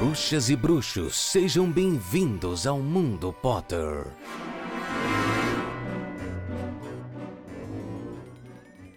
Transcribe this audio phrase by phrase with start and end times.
[0.00, 4.06] Bruxas e bruxos, sejam bem-vindos ao Mundo Potter.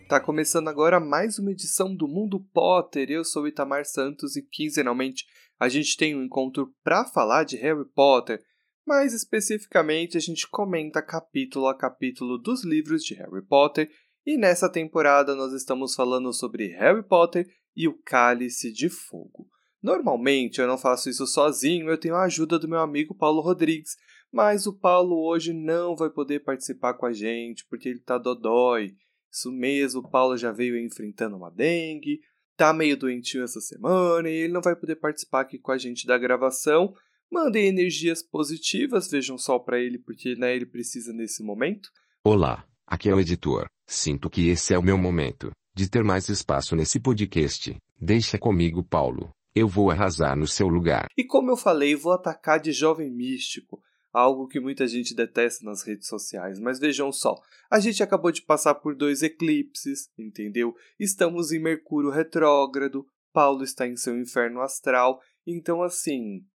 [0.08, 3.12] Tá começando agora mais uma edição do Mundo Potter.
[3.12, 5.26] Eu sou Itamar Santos e quinzenalmente
[5.60, 8.42] a gente tem um encontro para falar de Harry Potter.
[8.88, 13.92] Mais especificamente, a gente comenta capítulo a capítulo dos livros de Harry Potter.
[14.26, 17.46] E nessa temporada nós estamos falando sobre Harry Potter
[17.76, 19.52] e o Cálice de Fogo.
[19.84, 23.98] Normalmente eu não faço isso sozinho, eu tenho a ajuda do meu amigo Paulo Rodrigues,
[24.32, 28.96] mas o Paulo hoje não vai poder participar com a gente porque ele tá dodói.
[29.30, 32.22] Isso mesmo, o Paulo já veio enfrentando uma dengue,
[32.56, 36.08] tá meio doentinho essa semana e ele não vai poder participar aqui com a gente
[36.08, 36.94] da gravação.
[37.30, 41.90] Mandem energias positivas, vejam só para ele porque né, ele precisa nesse momento.
[42.24, 43.68] Olá, aqui é o editor.
[43.86, 47.76] Sinto que esse é o meu momento de ter mais espaço nesse podcast.
[48.00, 49.34] Deixa comigo, Paulo.
[49.56, 51.08] Eu vou arrasar no seu lugar.
[51.16, 55.84] E como eu falei, vou atacar de jovem místico, algo que muita gente detesta nas
[55.84, 56.60] redes sociais.
[56.60, 57.36] Mas vejam só,
[57.70, 60.74] a gente acabou de passar por dois eclipses, entendeu?
[61.00, 66.46] Estamos em Mercúrio retrógrado, Paulo está em seu inferno astral, então assim,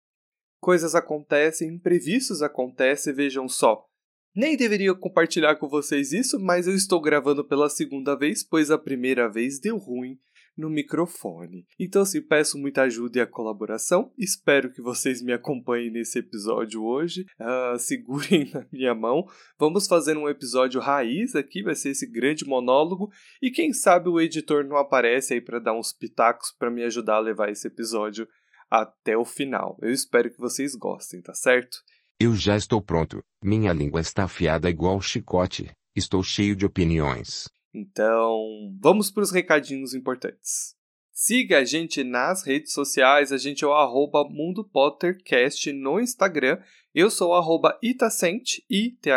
[0.61, 3.85] coisas acontecem, imprevistos acontecem, vejam só.
[4.35, 8.79] Nem deveria compartilhar com vocês isso, mas eu estou gravando pela segunda vez, pois a
[8.79, 10.19] primeira vez deu ruim
[10.59, 11.65] no microfone.
[11.79, 14.13] Então, assim, peço muita ajuda e a colaboração.
[14.19, 17.25] Espero que vocês me acompanhem nesse episódio hoje.
[17.41, 19.25] Uh, segurem na minha mão.
[19.59, 23.11] Vamos fazer um episódio raiz aqui, vai ser esse grande monólogo.
[23.41, 27.17] E quem sabe o editor não aparece aí para dar uns pitacos para me ajudar
[27.17, 28.27] a levar esse episódio
[28.69, 29.79] até o final.
[29.81, 31.79] Eu espero que vocês gostem, tá certo?
[32.21, 33.23] Eu já estou pronto.
[33.43, 35.71] Minha língua está afiada igual chicote.
[35.95, 37.49] Estou cheio de opiniões.
[37.75, 40.77] Então, vamos para os recadinhos importantes.
[41.21, 46.63] Siga a gente nas redes sociais, a gente é o arroba Mundo Pottercast no Instagram.
[46.95, 49.15] Eu sou o Itacent, I-T-H-A-S-A-N-T,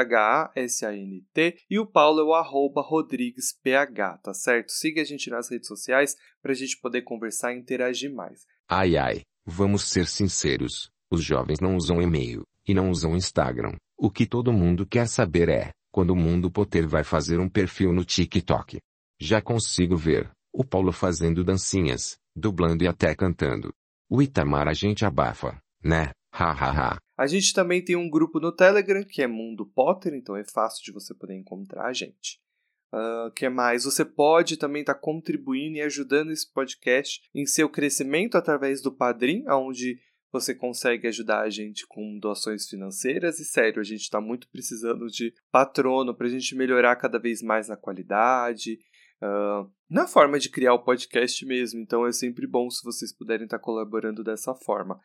[1.69, 2.34] e o Paulo é o
[2.81, 4.72] RodriguesPH, tá certo?
[4.72, 8.47] Siga a gente nas redes sociais para a gente poder conversar e interagir mais.
[8.67, 13.75] Ai ai, vamos ser sinceros, os jovens não usam e-mail, e não usam Instagram.
[13.95, 17.91] O que todo mundo quer saber é, quando o Mundo Potter vai fazer um perfil
[17.91, 18.79] no TikTok.
[19.19, 23.74] Já consigo ver o Paulo fazendo dancinhas, dublando e até cantando.
[24.09, 26.12] O Itamar a gente abafa, né?
[26.34, 26.97] Ha ha ha.
[27.18, 30.84] A gente também tem um grupo no Telegram que é Mundo Potter, então é fácil
[30.84, 32.40] de você poder encontrar a gente.
[32.94, 33.85] Uh, que mais?
[33.85, 38.91] Você pode também estar tá contribuindo e ajudando esse podcast em seu crescimento através do
[38.91, 40.00] Padrim, onde
[40.31, 45.08] você consegue ajudar a gente com doações financeiras e sério, a gente está muito precisando
[45.08, 48.80] de patrono para a gente melhorar cada vez mais na qualidade,
[49.22, 51.81] uh, na forma de criar o podcast mesmo.
[51.81, 55.00] Então é sempre bom se vocês puderem estar tá colaborando dessa forma.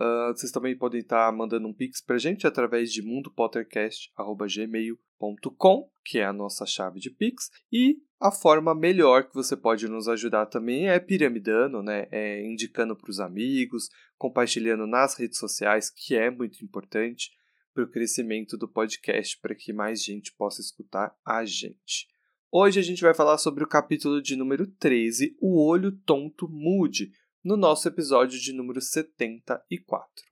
[0.00, 5.90] Uh, vocês também podem estar tá mandando um pix para a gente através de mundopottercast.gmail.com,
[6.04, 10.06] que é a nossa chave de pix, e a forma melhor que você pode nos
[10.06, 12.06] ajudar também é piramidando, né?
[12.12, 17.32] É indicando para os amigos, compartilhando nas redes sociais, que é muito importante
[17.74, 22.06] para o crescimento do podcast, para que mais gente possa escutar a gente.
[22.48, 27.10] Hoje a gente vai falar sobre o capítulo de número 13, O Olho Tonto Mude,
[27.42, 30.31] no nosso episódio de número 74.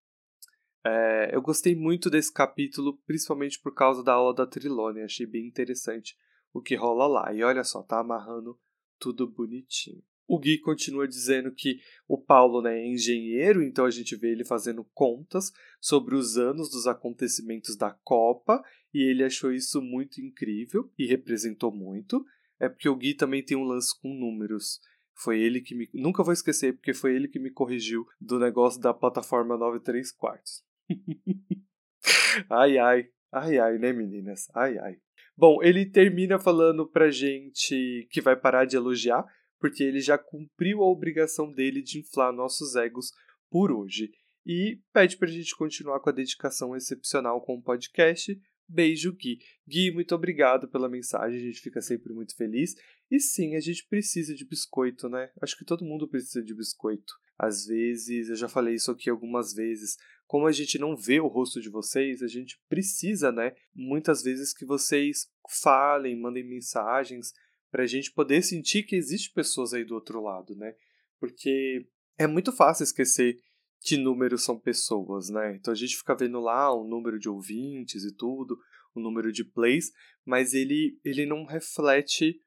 [0.85, 5.47] É, eu gostei muito desse capítulo, principalmente por causa da aula da Trilone, achei bem
[5.47, 6.15] interessante
[6.53, 7.33] o que rola lá.
[7.33, 8.57] E olha só, tá amarrando
[8.97, 10.01] tudo bonitinho.
[10.27, 14.45] O Gui continua dizendo que o Paulo né, é engenheiro, então a gente vê ele
[14.45, 20.87] fazendo contas sobre os anos dos acontecimentos da Copa e ele achou isso muito incrível
[20.97, 22.23] e representou muito.
[22.59, 24.79] É porque o Gui também tem um lance com números.
[25.15, 25.89] Foi ele que me.
[25.95, 30.63] Nunca vou esquecer, porque foi ele que me corrigiu do negócio da plataforma 93 quartos.
[32.49, 33.09] ai, ai.
[33.31, 34.47] Ai, ai, né, meninas?
[34.55, 34.97] Ai, ai.
[35.37, 39.23] Bom, ele termina falando pra gente que vai parar de elogiar,
[39.59, 43.11] porque ele já cumpriu a obrigação dele de inflar nossos egos
[43.49, 44.11] por hoje.
[44.45, 48.39] E pede pra gente continuar com a dedicação excepcional com o podcast,
[48.69, 49.39] Beijo, Gui.
[49.67, 52.75] Gui, muito obrigado pela mensagem, a gente fica sempre muito feliz.
[53.09, 55.31] E sim, a gente precisa de biscoito, né?
[55.41, 57.13] Acho que todo mundo precisa de biscoito.
[57.35, 59.97] Às vezes, eu já falei isso aqui algumas vezes,
[60.29, 63.55] como a gente não vê o rosto de vocês, a gente precisa, né?
[63.73, 65.27] Muitas vezes que vocês
[65.63, 67.33] falem, mandem mensagens,
[67.71, 70.75] para a gente poder sentir que existe pessoas aí do outro lado, né?
[71.19, 71.83] Porque
[72.15, 73.39] é muito fácil esquecer
[73.81, 75.55] que números são pessoas, né?
[75.55, 78.55] Então a gente fica vendo lá o número de ouvintes e tudo,
[78.93, 79.91] o número de plays,
[80.23, 82.39] mas ele, ele não reflete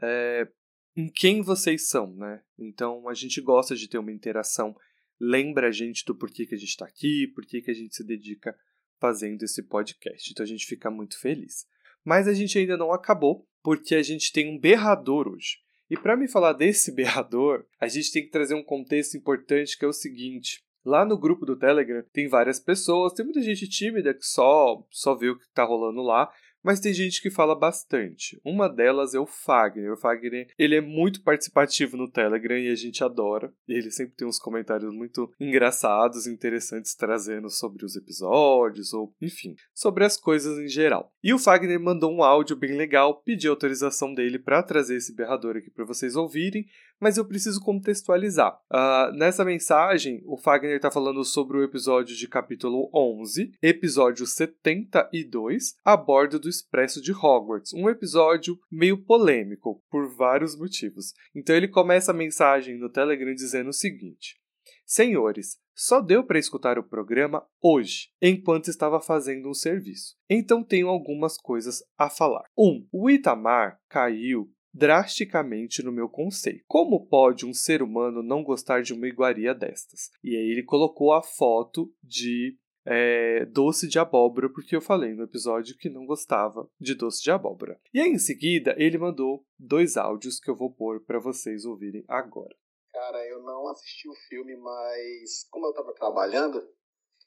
[0.00, 0.48] é,
[0.96, 2.44] em quem vocês são, né?
[2.56, 4.72] Então a gente gosta de ter uma interação,
[5.20, 8.04] lembra a gente do porquê que a gente está aqui, porquê que a gente se
[8.04, 8.56] dedica
[9.00, 10.30] fazendo esse podcast.
[10.30, 11.66] Então a gente fica muito feliz.
[12.04, 15.58] Mas a gente ainda não acabou, porque a gente tem um berrador hoje.
[15.90, 19.84] E para me falar desse berrador, a gente tem que trazer um contexto importante que
[19.84, 24.14] é o seguinte: Lá no grupo do Telegram tem várias pessoas, tem muita gente tímida
[24.14, 26.32] que só só vê o que tá rolando lá,
[26.62, 28.40] mas tem gente que fala bastante.
[28.44, 29.92] Uma delas é o Fagner.
[29.92, 33.52] O Fagner, ele é muito participativo no Telegram e a gente adora.
[33.68, 40.04] Ele sempre tem uns comentários muito engraçados, interessantes trazendo sobre os episódios ou, enfim, sobre
[40.04, 41.12] as coisas em geral.
[41.22, 45.56] E o Fagner mandou um áudio bem legal, pediu autorização dele para trazer esse berrador
[45.56, 46.66] aqui para vocês ouvirem,
[47.00, 48.58] mas eu preciso contextualizar.
[48.70, 55.76] Uh, nessa mensagem, o Fagner está falando sobre o episódio de capítulo 11, episódio 72,
[55.84, 61.12] a bordo do Expresso de Hogwarts, um episódio meio polêmico, por vários motivos.
[61.34, 64.36] Então ele começa a mensagem no Telegram dizendo o seguinte:
[64.84, 70.16] Senhores, só deu para escutar o programa hoje, enquanto estava fazendo um serviço.
[70.28, 72.44] Então tenho algumas coisas a falar.
[72.58, 72.66] 1.
[72.66, 76.64] Um, o Itamar caiu drasticamente no meu conceito.
[76.68, 80.10] Como pode um ser humano não gostar de uma iguaria destas?
[80.22, 82.56] E aí ele colocou a foto de
[82.86, 87.30] é, doce de abóbora, porque eu falei no episódio que não gostava de doce de
[87.30, 87.78] abóbora.
[87.92, 92.04] E aí em seguida ele mandou dois áudios que eu vou pôr para vocês ouvirem
[92.06, 92.54] agora.
[92.92, 96.62] Cara, eu não assisti o filme, mas como eu tava trabalhando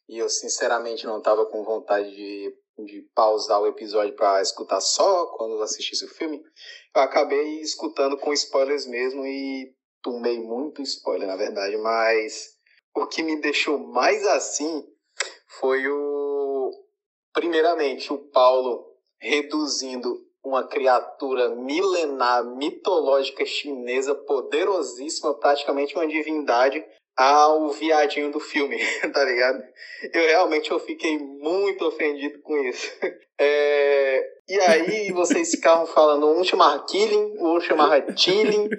[0.08, 5.28] e eu sinceramente não tava com vontade de de pausar o episódio para escutar só
[5.38, 6.42] quando assistisse o filme,
[6.96, 12.58] eu acabei escutando com spoilers mesmo e tomei muito spoiler, na verdade, mas
[12.96, 14.86] o que me deixou mais assim
[15.60, 16.72] foi o
[17.34, 18.86] primeiramente o Paulo
[19.20, 26.84] reduzindo uma criatura milenar, mitológica chinesa, poderosíssima, praticamente uma divindade,
[27.18, 28.78] ao viadinho do filme,
[29.14, 29.64] tá ligado?
[30.14, 32.92] Eu realmente eu fiquei muito ofendido com isso.
[33.40, 34.24] É...
[34.48, 38.70] E aí vocês ficavam falando, um chamava Killing, o outro chamava Chilling.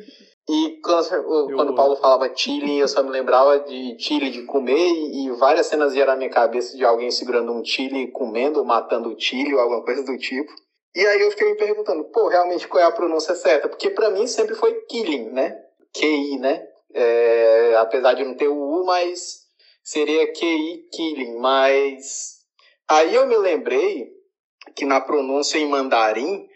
[0.49, 1.09] E quando,
[1.55, 5.67] quando o Paulo falava chile, eu só me lembrava de chile de comer e, várias
[5.67, 9.61] cenas vieram na minha cabeça de alguém segurando um chile, comendo, matando o chile ou
[9.61, 10.53] alguma coisa do tipo.
[10.95, 13.69] E aí eu fiquei me perguntando, pô, realmente qual é a pronúncia certa?
[13.69, 15.57] Porque para mim sempre foi killing, né?
[15.95, 16.67] QI, né?
[16.95, 19.43] É, apesar de não ter o U, mas
[19.83, 21.39] seria QI killing.
[21.39, 22.39] Mas
[22.89, 24.11] aí eu me lembrei
[24.77, 26.47] que na pronúncia em mandarim,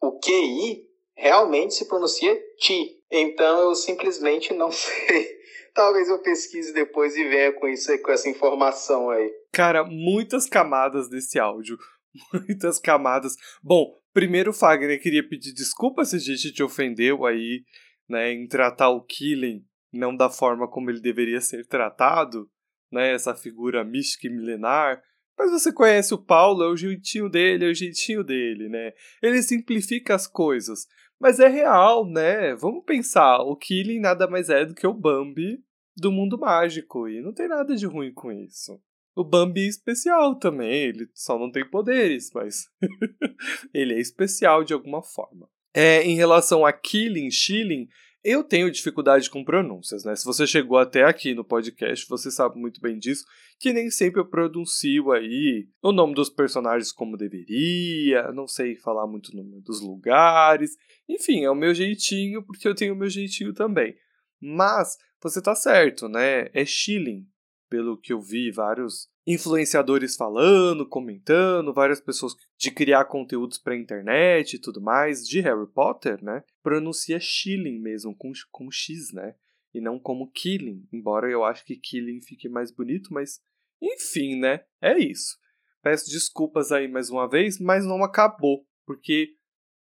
[0.00, 0.86] o QI
[1.16, 2.96] realmente se pronuncia ti.
[3.10, 5.36] Então eu simplesmente não sei.
[5.74, 9.30] Talvez eu pesquise depois e venha com isso com essa informação aí.
[9.52, 11.76] Cara, muitas camadas desse áudio.
[12.32, 13.34] Muitas camadas.
[13.62, 17.62] Bom, primeiro, Fagner, queria pedir desculpa se a gente te ofendeu aí,
[18.08, 19.62] né, em tratar o Killing
[19.96, 22.48] não da forma como ele deveria ser tratado,
[22.92, 25.02] né, essa figura mística e milenar.
[25.38, 28.92] Mas você conhece o Paulo, é o jeitinho dele, é o jeitinho dele, né?
[29.22, 30.86] Ele simplifica as coisas.
[31.20, 32.54] Mas é real, né?
[32.54, 35.62] Vamos pensar, o Killing nada mais é do que o Bambi
[35.96, 38.78] do mundo mágico, e não tem nada de ruim com isso.
[39.14, 42.68] O Bambi é especial também, ele só não tem poderes, mas
[43.72, 45.48] ele é especial de alguma forma.
[45.72, 47.88] É, em relação a Killing, Shilling,
[48.26, 50.16] eu tenho dificuldade com pronúncias, né?
[50.16, 53.24] Se você chegou até aqui no podcast, você sabe muito bem disso,
[53.56, 59.06] que nem sempre eu pronuncio aí o nome dos personagens como deveria, não sei falar
[59.06, 60.72] muito o nome dos lugares,
[61.08, 63.94] enfim, é o meu jeitinho, porque eu tenho o meu jeitinho também.
[64.40, 66.50] Mas você tá certo, né?
[66.52, 67.24] É Shilling,
[67.68, 74.54] pelo que eu vi vários influenciadores falando, comentando, várias pessoas de criar conteúdos para internet
[74.54, 76.44] e tudo mais, de Harry Potter, né?
[76.62, 79.34] Pronuncia Shilling mesmo, com, com X, né?
[79.74, 83.40] E não como Killing, embora eu acho que Killing fique mais bonito, mas
[83.82, 84.64] enfim, né?
[84.80, 85.36] É isso.
[85.82, 89.34] Peço desculpas aí mais uma vez, mas não acabou, porque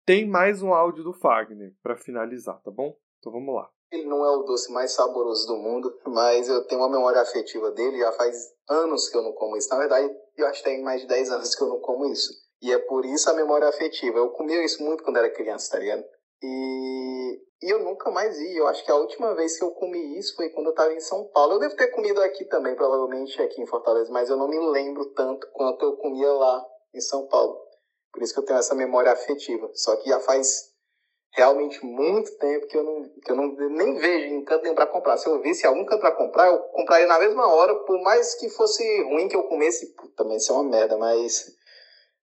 [0.05, 2.95] tem mais um áudio do Fagner para finalizar, tá bom?
[3.19, 3.69] Então vamos lá.
[3.91, 7.69] Ele não é o doce mais saboroso do mundo, mas eu tenho uma memória afetiva
[7.71, 7.99] dele.
[7.99, 9.69] Já faz anos que eu não como isso.
[9.69, 12.31] Na verdade, eu acho que tem mais de 10 anos que eu não como isso.
[12.61, 14.17] E é por isso a memória afetiva.
[14.17, 16.05] Eu comia isso muito quando era criança, tá ligado?
[16.41, 18.55] E, e eu nunca mais vi.
[18.55, 20.99] Eu acho que a última vez que eu comi isso foi quando eu estava em
[21.01, 21.53] São Paulo.
[21.53, 25.05] Eu devo ter comido aqui também, provavelmente aqui em Fortaleza, mas eu não me lembro
[25.13, 27.59] tanto quanto eu comia lá em São Paulo.
[28.13, 29.69] Por isso que eu tenho essa memória afetiva.
[29.73, 30.70] Só que já faz
[31.33, 34.87] realmente muito tempo que eu não, que eu não nem vejo em canto nenhum para
[34.87, 35.17] comprar.
[35.17, 38.49] Se eu visse algum canto para comprar, eu compraria na mesma hora, por mais que
[38.49, 41.55] fosse ruim que eu comesse, também isso é uma merda, mas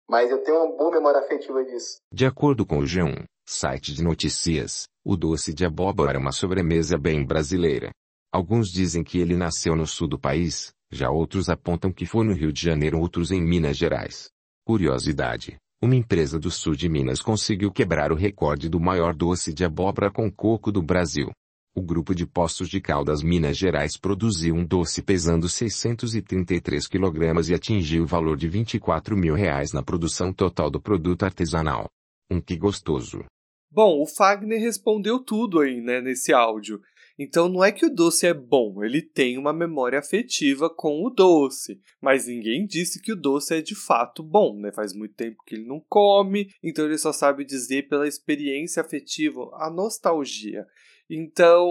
[0.09, 1.99] mas eu tenho uma boa memória afetiva disso.
[2.11, 6.97] De acordo com o G1, site de notícias, o doce de abóbora é uma sobremesa
[6.97, 7.91] bem brasileira.
[8.33, 12.33] Alguns dizem que ele nasceu no sul do país, já outros apontam que foi no
[12.33, 14.31] Rio de Janeiro, outros em Minas Gerais.
[14.67, 19.65] Curiosidade: uma empresa do sul de Minas conseguiu quebrar o recorde do maior doce de
[19.65, 21.31] abóbora com coco do Brasil.
[21.73, 27.55] O grupo de Postos de Caldas Minas Gerais produziu um doce pesando 633 kg e
[27.55, 31.89] atingiu o valor de 24 mil reais na produção total do produto artesanal.
[32.29, 33.25] Um que gostoso.
[33.71, 36.81] Bom, o Fagner respondeu tudo aí, né, nesse áudio.
[37.19, 41.11] Então não é que o doce é bom, ele tem uma memória afetiva com o
[41.11, 44.71] doce, mas ninguém disse que o doce é de fato bom, né?
[44.71, 49.51] Faz muito tempo que ele não come, então ele só sabe dizer pela experiência afetiva,
[49.55, 50.65] a nostalgia.
[51.11, 51.69] Então,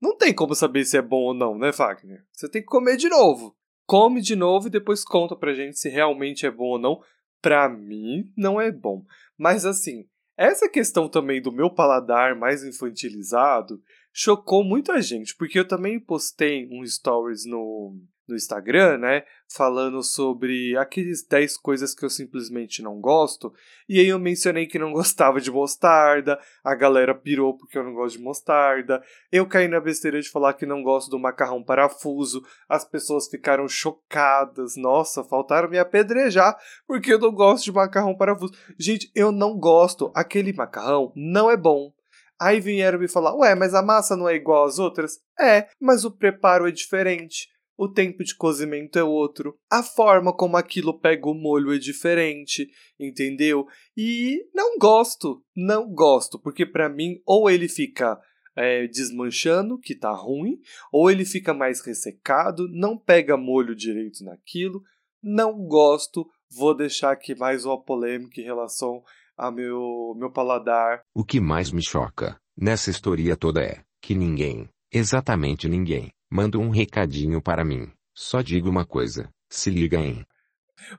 [0.00, 2.24] não tem como saber se é bom ou não, né, Wagner?
[2.32, 3.54] Você tem que comer de novo.
[3.86, 7.02] Come de novo e depois conta pra gente se realmente é bom ou não.
[7.42, 9.04] Pra mim, não é bom.
[9.36, 10.06] Mas assim,
[10.38, 16.68] essa questão também do meu paladar mais infantilizado chocou muita gente, porque eu também postei
[16.70, 17.96] um stories no,
[18.28, 19.24] no Instagram, né?
[19.50, 23.52] Falando sobre aqueles 10 coisas que eu simplesmente não gosto.
[23.88, 27.94] E aí eu mencionei que não gostava de mostarda, a galera pirou porque eu não
[27.94, 29.02] gosto de mostarda.
[29.32, 32.42] Eu caí na besteira de falar que não gosto do macarrão parafuso.
[32.68, 34.76] As pessoas ficaram chocadas.
[34.76, 36.56] Nossa, faltaram me apedrejar
[36.86, 38.52] porque eu não gosto de macarrão parafuso.
[38.78, 40.12] Gente, eu não gosto.
[40.14, 41.92] Aquele macarrão não é bom.
[42.40, 46.04] Aí vieram me falar: "Ué, mas a massa não é igual às outras?" É, mas
[46.04, 51.28] o preparo é diferente o tempo de cozimento é outro, a forma como aquilo pega
[51.28, 52.68] o molho é diferente,
[52.98, 53.68] entendeu?
[53.96, 58.20] E não gosto, não gosto, porque para mim ou ele fica
[58.56, 60.58] é, desmanchando, que tá ruim,
[60.92, 64.82] ou ele fica mais ressecado, não pega molho direito naquilo,
[65.22, 66.28] não gosto.
[66.50, 69.04] Vou deixar aqui mais uma polêmica em relação
[69.36, 71.02] a meu, meu paladar.
[71.14, 76.70] O que mais me choca nessa história toda é que ninguém, exatamente ninguém, manda um
[76.70, 77.90] recadinho para mim.
[78.14, 80.24] Só digo uma coisa: se liga em.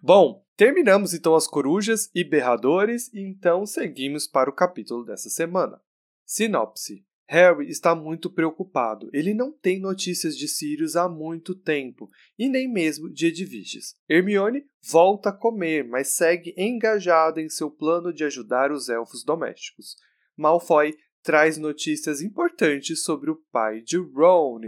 [0.02, 5.82] Bom, terminamos então as corujas e berradores e então seguimos para o capítulo dessa semana.
[6.26, 9.08] Sinopse: Harry está muito preocupado.
[9.14, 13.96] Ele não tem notícias de Sirius há muito tempo, e nem mesmo de Edviges.
[14.10, 19.96] Hermione volta a comer, mas segue engajada em seu plano de ajudar os elfos domésticos.
[20.36, 24.62] Malfoy traz notícias importantes sobre o pai de Ron.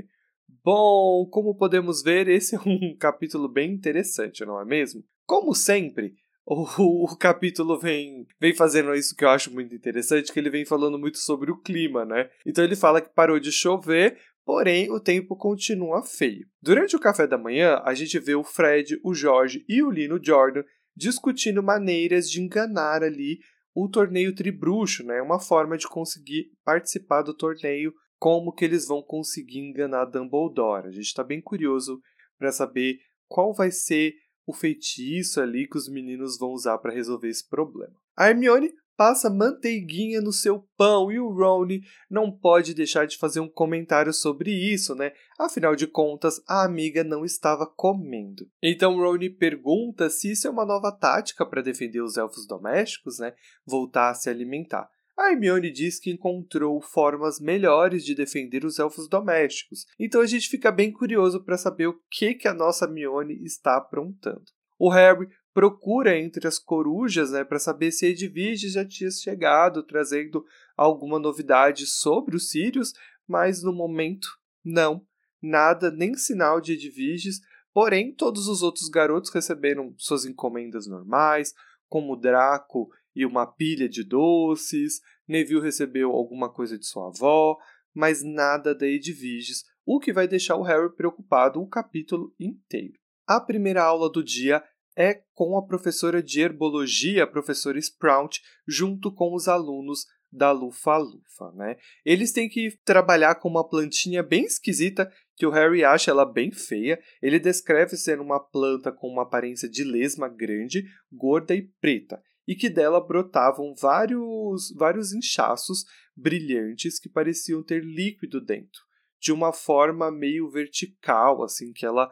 [0.64, 5.04] Bom, como podemos ver, esse é um capítulo bem interessante, não é mesmo?
[5.26, 6.14] Como sempre,
[6.46, 10.66] o, o, capítulo vem, vem fazendo isso que eu acho muito interessante, que ele vem
[10.66, 12.30] falando muito sobre o clima, né?
[12.46, 16.46] Então ele fala que parou de chover, porém o tempo continua feio.
[16.62, 20.20] Durante o café da manhã, a gente vê o Fred, o Jorge e o Lino
[20.22, 20.64] Jordan
[20.96, 23.40] discutindo maneiras de enganar ali
[23.74, 25.22] o torneio tribruxo, né?
[25.22, 30.88] Uma forma de conseguir participar do torneio, como que eles vão conseguir enganar Dumbledore.
[30.88, 32.00] A gente está bem curioso
[32.38, 34.14] para saber qual vai ser
[34.46, 37.96] o feitiço ali que os meninos vão usar para resolver esse problema.
[38.16, 43.40] A Hermione passa manteiguinha no seu pão e o Rony não pode deixar de fazer
[43.40, 45.14] um comentário sobre isso, né?
[45.40, 48.48] Afinal de contas, a amiga não estava comendo.
[48.62, 53.34] Então Rony pergunta se isso é uma nova tática para defender os elfos domésticos, né?
[53.66, 54.88] Voltar a se alimentar.
[55.18, 60.50] A Hermione diz que encontrou formas melhores de defender os elfos domésticos, então a gente
[60.50, 64.46] fica bem curioso para saber o que, que a nossa Hermione está aprontando.
[64.80, 70.46] O Harry procura entre as corujas né, para saber se Edwige já tinha chegado trazendo
[70.76, 72.94] alguma novidade sobre os Sirius,
[73.28, 74.28] mas no momento
[74.64, 75.06] não,
[75.42, 77.42] nada, nem sinal de Edwiges,
[77.74, 81.54] porém todos os outros garotos receberam suas encomendas normais,
[81.88, 85.02] como Draco e uma pilha de doces.
[85.28, 87.58] Neville recebeu alguma coisa de sua avó,
[87.94, 92.94] mas nada da Edviges, o que vai deixar o Harry preocupado o capítulo inteiro.
[93.28, 94.64] A primeira aula do dia
[94.96, 101.52] é com a professora de herbologia, a professora Sprout, junto com os alunos da Lufa-Lufa,
[101.54, 101.76] né?
[102.06, 106.52] Eles têm que trabalhar com uma plantinha bem esquisita que o Harry acha ela bem
[106.52, 107.00] feia.
[107.22, 112.56] Ele descreve ser uma planta com uma aparência de lesma grande, gorda e preta e
[112.56, 118.82] que dela brotavam vários, vários inchaços brilhantes que pareciam ter líquido dentro,
[119.20, 122.12] de uma forma meio vertical, assim, que ela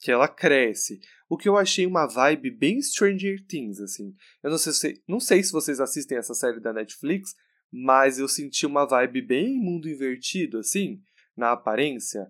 [0.00, 0.98] que ela cresce.
[1.28, 4.14] O que eu achei uma vibe bem Stranger Things, assim.
[4.42, 7.34] Eu não sei, se, não sei se vocês assistem essa série da Netflix,
[7.70, 11.00] mas eu senti uma vibe bem mundo invertido, assim,
[11.36, 12.26] na aparência.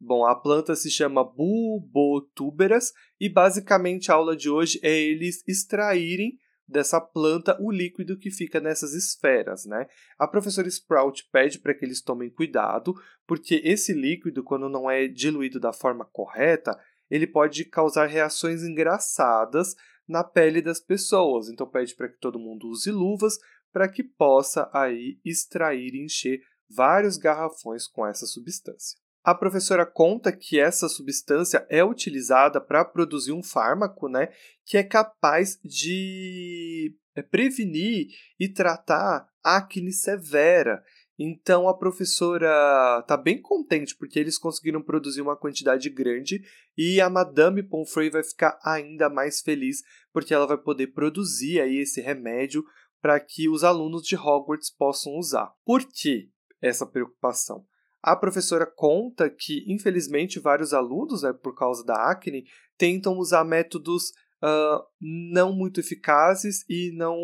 [0.00, 6.36] Bom, a planta se chama Bulbotuberas e basicamente a aula de hoje é eles extraírem
[6.72, 9.86] dessa planta o líquido que fica nessas esferas, né?
[10.18, 12.94] A professora Sprout pede para que eles tomem cuidado,
[13.26, 16.76] porque esse líquido, quando não é diluído da forma correta,
[17.10, 19.76] ele pode causar reações engraçadas
[20.08, 21.48] na pele das pessoas.
[21.48, 23.38] Então pede para que todo mundo use luvas
[23.72, 29.01] para que possa aí extrair e encher vários garrafões com essa substância.
[29.24, 34.28] A professora conta que essa substância é utilizada para produzir um fármaco, né,
[34.64, 38.08] que é capaz de é, prevenir
[38.38, 40.82] e tratar acne severa.
[41.16, 46.42] Então a professora está bem contente porque eles conseguiram produzir uma quantidade grande
[46.76, 49.82] e a Madame Pomfrey vai ficar ainda mais feliz
[50.12, 52.64] porque ela vai poder produzir aí esse remédio
[53.00, 55.52] para que os alunos de Hogwarts possam usar.
[55.64, 56.30] Por que
[56.60, 57.64] essa preocupação?
[58.02, 62.44] A professora conta que, infelizmente, vários alunos, né, por causa da acne,
[62.76, 64.10] tentam usar métodos
[64.42, 67.16] uh, não muito eficazes e não,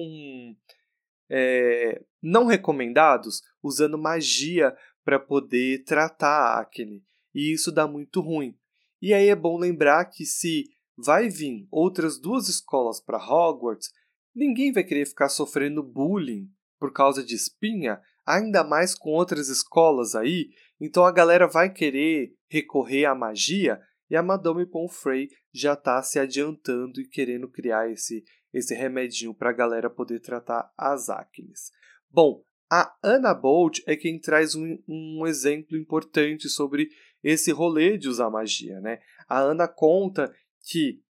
[1.28, 4.72] é, não recomendados, usando magia
[5.04, 7.02] para poder tratar a acne.
[7.34, 8.56] E isso dá muito ruim.
[9.02, 13.90] E aí é bom lembrar que se vai vir outras duas escolas para Hogwarts,
[14.34, 20.14] ninguém vai querer ficar sofrendo bullying por causa de espinha, ainda mais com outras escolas
[20.14, 26.02] aí então a galera vai querer recorrer à magia e a Madame Pomfrey já está
[26.02, 31.70] se adiantando e querendo criar esse, esse remedinho para a galera poder tratar as acnes.
[32.10, 36.88] Bom, a Anna Bolt é quem traz um, um exemplo importante sobre
[37.22, 38.80] esse rolê de usar magia.
[38.80, 38.98] Né?
[39.28, 41.00] A Ana conta que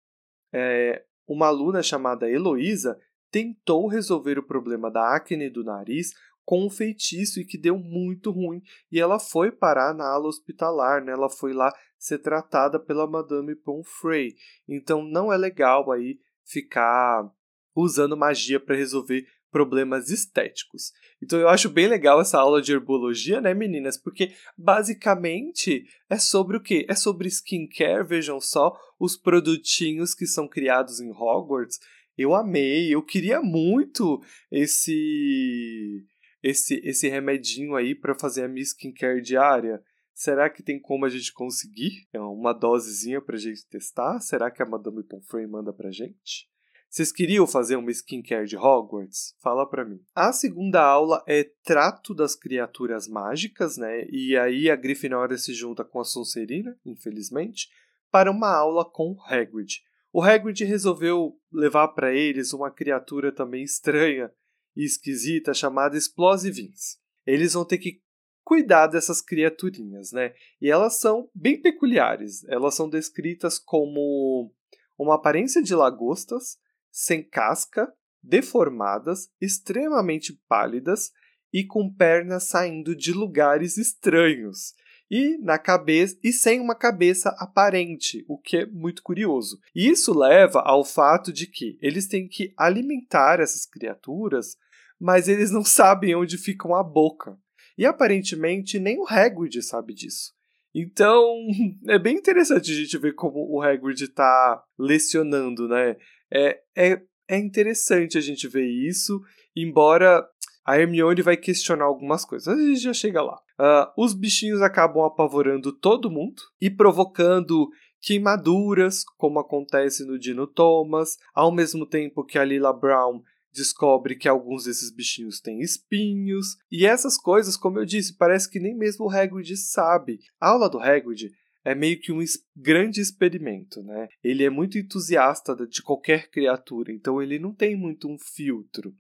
[0.52, 2.98] é, uma aluna chamada Heloísa
[3.31, 6.12] tentou resolver o problema da acne do nariz
[6.48, 8.62] com um feitiço e que deu muito ruim.
[8.90, 11.12] E ela foi parar na ala hospitalar, né?
[11.12, 14.34] Ela foi lá ser tratada pela Madame Pomfrey.
[14.66, 17.30] Então não é legal aí ficar
[17.76, 20.90] usando magia para resolver problemas estéticos.
[21.22, 23.98] Então eu acho bem legal essa aula de herbologia, né, meninas?
[23.98, 26.87] Porque basicamente é sobre o quê?
[26.88, 31.78] É sobre skincare, vejam só, os produtinhos que são criados em Hogwarts.
[32.16, 34.18] Eu amei, eu queria muito
[34.50, 36.06] esse
[36.42, 39.83] esse esse remedinho aí para fazer a minha skincare diária.
[40.14, 44.20] Será que tem como a gente conseguir é uma dosezinha pra gente testar?
[44.20, 46.48] Será que a Madame Pomfrey manda pra gente?
[46.90, 49.35] Vocês queriam fazer uma skincare de Hogwarts?
[49.42, 50.01] Fala para mim.
[50.14, 54.07] A segunda aula é Trato das Criaturas Mágicas, né?
[54.09, 57.68] E aí a Grifinória se junta com a Sonserina, infelizmente,
[58.11, 59.83] para uma aula com Hagrid.
[60.11, 64.33] O Hagrid resolveu levar para eles uma criatura também estranha
[64.76, 66.98] e esquisita chamada Explosivins.
[67.26, 68.00] Eles vão ter que
[68.44, 70.33] cuidar dessas criaturinhas, né?
[70.61, 72.44] E elas são bem peculiares.
[72.44, 74.50] Elas são descritas como
[74.98, 76.59] uma aparência de lagostas,
[76.90, 81.12] sem casca, deformadas, extremamente pálidas
[81.52, 84.74] e com pernas saindo de lugares estranhos.
[85.11, 89.59] E na cabeça e sem uma cabeça aparente, o que é muito curioso.
[89.75, 94.57] Isso leva ao fato de que eles têm que alimentar essas criaturas,
[95.01, 97.38] mas eles não sabem onde ficam a boca.
[97.77, 100.33] E aparentemente nem o Hagrid sabe disso.
[100.75, 101.25] Então,
[101.88, 105.97] é bem interessante a gente ver como o Hagrid está lecionando, né?
[106.31, 109.21] É, é, é interessante a gente ver isso,
[109.57, 110.27] embora
[110.68, 112.46] a Hermione vai questionar algumas coisas.
[112.46, 113.40] A gente já chega lá.
[113.59, 117.70] Uh, os bichinhos acabam apavorando todo mundo e provocando
[118.02, 124.28] queimaduras, como acontece no Dino Thomas, ao mesmo tempo que a Lila Brown descobre que
[124.28, 129.07] alguns desses bichinhos têm espinhos, e essas coisas, como eu disse, parece que nem mesmo
[129.07, 130.20] o Hagrid sabe.
[130.38, 131.33] A aula do Hagrid
[131.64, 132.22] é meio que um
[132.54, 134.07] grande experimento, né?
[134.22, 138.94] Ele é muito entusiasta de qualquer criatura, então ele não tem muito um filtro.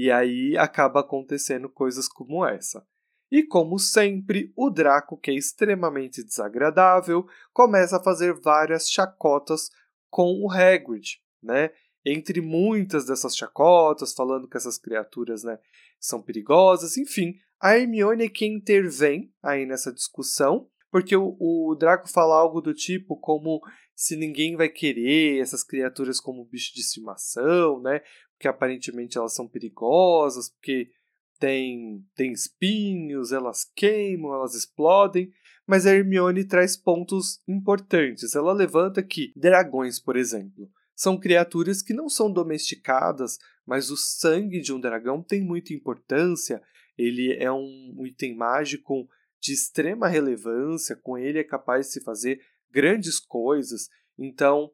[0.00, 2.86] E aí acaba acontecendo coisas como essa.
[3.32, 9.70] E como sempre, o Draco, que é extremamente desagradável, começa a fazer várias chacotas
[10.08, 11.72] com o Hagrid, né?
[12.06, 15.58] Entre muitas dessas chacotas, falando que essas criaturas, né,
[15.98, 22.08] são perigosas, enfim, a Hermione é quem intervém aí nessa discussão porque o, o Draco
[22.08, 23.60] fala algo do tipo como
[23.94, 28.00] se ninguém vai querer essas criaturas como bicho de estimação, né?
[28.38, 30.92] Porque aparentemente elas são perigosas, porque
[31.40, 35.32] tem, tem espinhos, elas queimam, elas explodem.
[35.66, 38.36] Mas a Hermione traz pontos importantes.
[38.36, 44.60] Ela levanta que dragões, por exemplo, são criaturas que não são domesticadas, mas o sangue
[44.60, 46.62] de um dragão tem muita importância.
[46.96, 49.08] Ele é um item mágico
[49.40, 53.88] de extrema relevância, com ele é capaz de se fazer grandes coisas.
[54.16, 54.70] Então,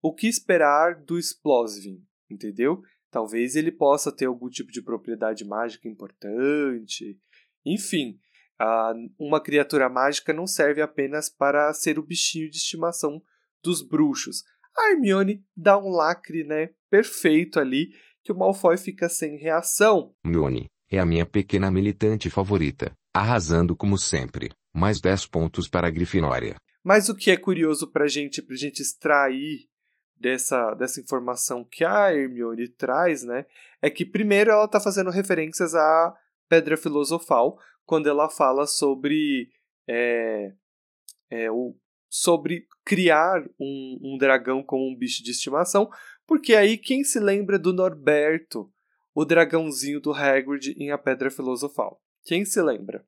[0.00, 2.82] o que esperar do Explosivin, entendeu?
[3.10, 7.18] Talvez ele possa ter algum tipo de propriedade mágica importante.
[7.64, 8.18] Enfim,
[9.18, 13.22] uma criatura mágica não serve apenas para ser o bichinho de estimação
[13.62, 14.42] dos bruxos.
[14.76, 17.90] A Hermione dá um lacre, né, perfeito ali,
[18.22, 20.14] que o Malfoy fica sem reação.
[20.24, 24.50] Hermione é a minha pequena militante favorita arrasando como sempre.
[24.72, 26.54] Mais 10 pontos para a Grifinória.
[26.84, 29.66] Mas o que é curioso para gente, a gente extrair
[30.20, 33.46] dessa, dessa informação que a Hermione traz, né,
[33.80, 36.16] é que primeiro ela está fazendo referências à
[36.48, 39.50] Pedra Filosofal, quando ela fala sobre
[39.88, 40.52] é,
[41.30, 41.76] é, o,
[42.08, 45.90] sobre criar um, um dragão como um bicho de estimação,
[46.26, 48.70] porque aí quem se lembra do Norberto,
[49.14, 52.00] o dragãozinho do Hagrid em A Pedra Filosofal?
[52.24, 53.04] Quem se lembra?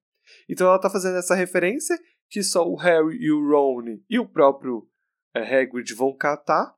[0.49, 4.27] Então ela está fazendo essa referência que só o Harry e o Ron e o
[4.27, 4.89] próprio
[5.35, 6.75] é, Hagrid vão catar.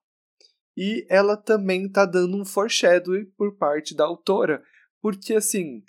[0.76, 4.62] E ela também está dando um foreshadowing por parte da autora.
[5.00, 5.82] Porque, assim,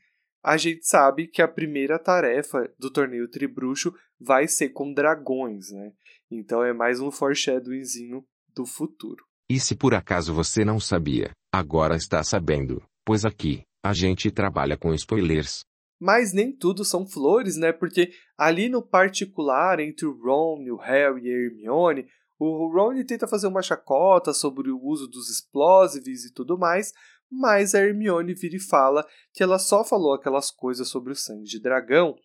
[0.43, 5.93] a gente sabe que a primeira tarefa do torneio Tribruxo vai ser com dragões, né?
[6.29, 9.23] Então é mais um foreshadowingzinho do futuro.
[9.49, 14.77] E se por acaso você não sabia, agora está sabendo, pois aqui, a gente trabalha
[14.77, 15.61] com spoilers.
[15.99, 17.71] Mas nem tudo são flores, né?
[17.71, 22.07] Porque ali no particular, entre o Ron, o Harry e a Hermione,
[22.43, 26.93] o Ron tenta fazer uma chacota sobre o uso dos explosivos e tudo mais,
[27.29, 31.45] mas a Hermione vira e fala que ela só falou aquelas coisas sobre o sangue
[31.45, 32.15] de dragão,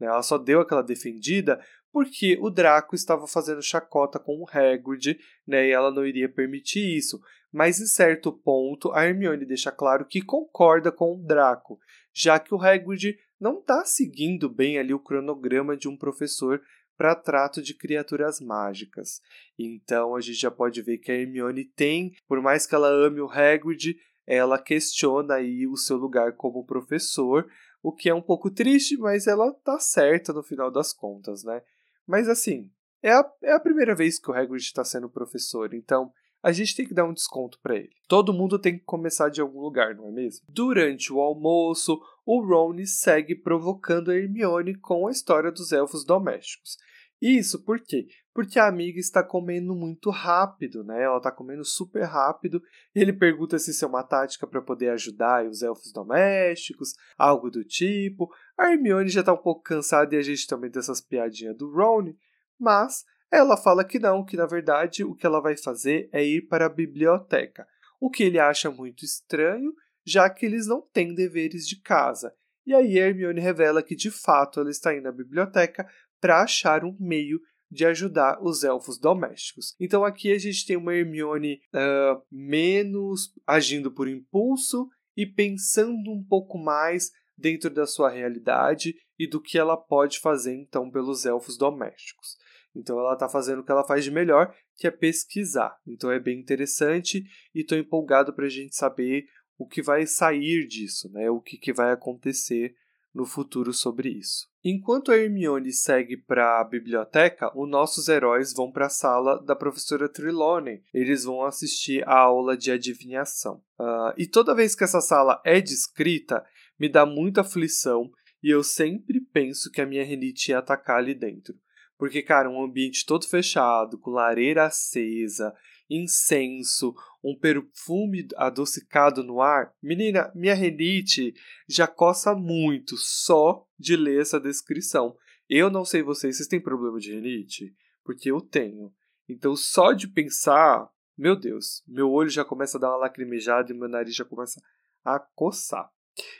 [0.00, 0.06] né?
[0.06, 1.60] ela só deu aquela defendida
[1.92, 6.94] porque o Draco estava fazendo chacota com o Hagrid, né, e ela não iria permitir
[6.94, 7.18] isso.
[7.50, 11.78] Mas em certo ponto, a Hermione deixa claro que concorda com o Draco,
[12.12, 16.60] já que o Hagrid não está seguindo bem ali o cronograma de um professor
[16.96, 19.20] para trato de criaturas mágicas.
[19.58, 23.20] Então a gente já pode ver que a Hermione tem, por mais que ela ame
[23.20, 27.48] o Hagrid, ela questiona aí o seu lugar como professor,
[27.82, 31.62] o que é um pouco triste, mas ela tá certa no final das contas, né?
[32.06, 32.70] Mas assim,
[33.02, 36.76] é a, é a primeira vez que o Hagrid está sendo professor, então a gente
[36.76, 37.90] tem que dar um desconto para ele.
[38.08, 40.46] Todo mundo tem que começar de algum lugar, não é mesmo?
[40.48, 46.76] Durante o almoço, o Ron segue provocando a Hermione com a história dos elfos domésticos.
[47.22, 48.08] Isso por quê?
[48.34, 51.02] Porque a amiga está comendo muito rápido, né?
[51.02, 52.60] Ela está comendo super rápido.
[52.94, 57.50] E ele pergunta se isso é uma tática para poder ajudar os elfos domésticos, algo
[57.50, 58.30] do tipo.
[58.58, 62.12] A Hermione já está um pouco cansada e a gente também dessas piadinhas do Ron,
[62.58, 66.42] mas ela fala que não, que na verdade o que ela vai fazer é ir
[66.48, 67.66] para a biblioteca,
[68.00, 69.72] o que ele acha muito estranho,
[70.06, 72.32] já que eles não têm deveres de casa.
[72.64, 75.88] E aí Hermione revela que de fato ela está indo à biblioteca
[76.20, 77.40] para achar um meio
[77.70, 79.74] de ajudar os elfos domésticos.
[79.80, 86.24] Então aqui a gente tem uma Hermione uh, menos agindo por impulso e pensando um
[86.24, 91.56] pouco mais dentro da sua realidade e do que ela pode fazer então pelos elfos
[91.56, 92.36] domésticos.
[92.74, 95.76] Então ela está fazendo o que ela faz de melhor, que é pesquisar.
[95.86, 99.26] Então é bem interessante e estou empolgado para a gente saber
[99.58, 101.30] o que vai sair disso, né?
[101.30, 102.74] O que, que vai acontecer
[103.16, 104.46] no futuro sobre isso.
[104.62, 109.56] Enquanto a Hermione segue para a biblioteca, os nossos heróis vão para a sala da
[109.56, 110.82] professora Trelawney.
[110.92, 113.62] Eles vão assistir a aula de adivinhação.
[113.80, 116.44] Uh, e toda vez que essa sala é descrita,
[116.78, 118.10] me dá muita aflição
[118.42, 121.54] e eu sempre penso que a minha rinite ia atacar ali dentro.
[121.96, 125.54] Porque, cara, um ambiente todo fechado, com lareira acesa,
[125.88, 129.72] incenso, um perfume adocicado no ar.
[129.82, 131.34] Menina, minha renite
[131.68, 135.16] já coça muito só de ler essa descrição.
[135.48, 137.74] Eu não sei vocês, vocês têm problema de renite?
[138.04, 138.92] Porque eu tenho.
[139.28, 143.76] Então, só de pensar, meu Deus, meu olho já começa a dar uma lacrimejada e
[143.76, 144.60] meu nariz já começa
[145.04, 145.90] a coçar.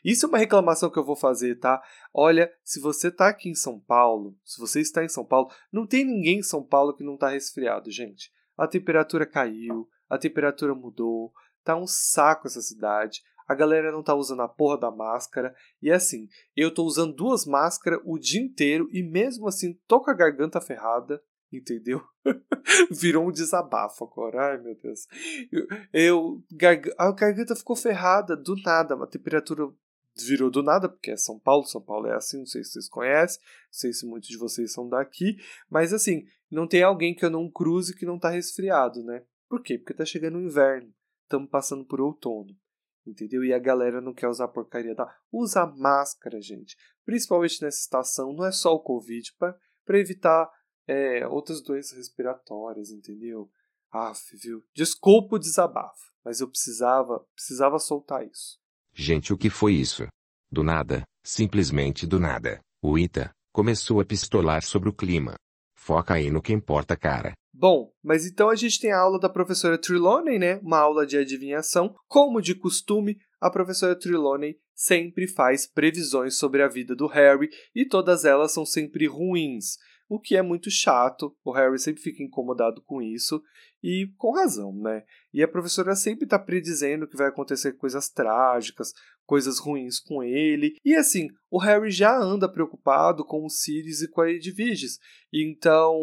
[0.05, 1.83] Isso é uma reclamação que eu vou fazer, tá?
[2.13, 5.87] Olha, se você tá aqui em São Paulo, se você está em São Paulo, não
[5.87, 8.33] tem ninguém em São Paulo que não tá resfriado, gente.
[8.57, 11.33] A temperatura caiu, a temperatura mudou,
[11.65, 13.23] tá um saco essa cidade.
[13.49, 15.55] A galera não tá usando a porra da máscara.
[15.81, 20.11] E assim, eu tô usando duas máscaras o dia inteiro e mesmo assim tô com
[20.11, 22.03] a garganta ferrada entendeu?
[22.91, 25.07] Virou um desabafo agora, ai meu Deus.
[25.51, 26.45] Eu, eu
[26.99, 29.69] a garganta ficou ferrada do nada, a temperatura
[30.25, 32.89] virou do nada, porque é São Paulo, São Paulo é assim, não sei se vocês
[32.89, 35.37] conhecem, não sei se muitos de vocês são daqui,
[35.71, 39.25] mas assim, não tem alguém que eu não cruze que não tá resfriado, né?
[39.49, 39.79] Por quê?
[39.79, 42.57] Porque tá chegando o inverno, estamos passando por outono,
[43.07, 43.45] entendeu?
[43.45, 45.13] E a galera não quer usar porcaria da...
[45.33, 50.51] Usa máscara, gente, principalmente nessa estação, não é só o Covid, para evitar
[50.87, 53.51] é, outras doenças respiratórias, entendeu?
[53.91, 54.65] Aff, viu?
[54.75, 58.59] Desculpa o desabafo, mas eu precisava, precisava soltar isso.
[58.93, 60.07] Gente, o que foi isso?
[60.51, 65.35] Do nada, simplesmente do nada, o Ita começou a pistolar sobre o clima.
[65.87, 67.33] Foca aí no que importa, cara.
[67.55, 70.57] Bom, mas então a gente tem a aula da professora Trelawney, né?
[70.57, 71.95] Uma aula de adivinhação.
[72.09, 77.87] Como de costume, a professora Trelawney sempre faz previsões sobre a vida do Harry e
[77.87, 79.77] todas elas são sempre ruins
[80.09, 81.37] o que é muito chato.
[81.45, 83.43] O Harry sempre fica incomodado com isso
[83.83, 85.03] e com razão, né?
[85.33, 88.93] E a professora sempre está predizendo que vai acontecer coisas trágicas,
[89.27, 90.77] coisas ruins com ele.
[90.85, 94.99] E assim, o Harry já anda preocupado com o Sirius e com a Edviges.
[95.33, 95.99] Então,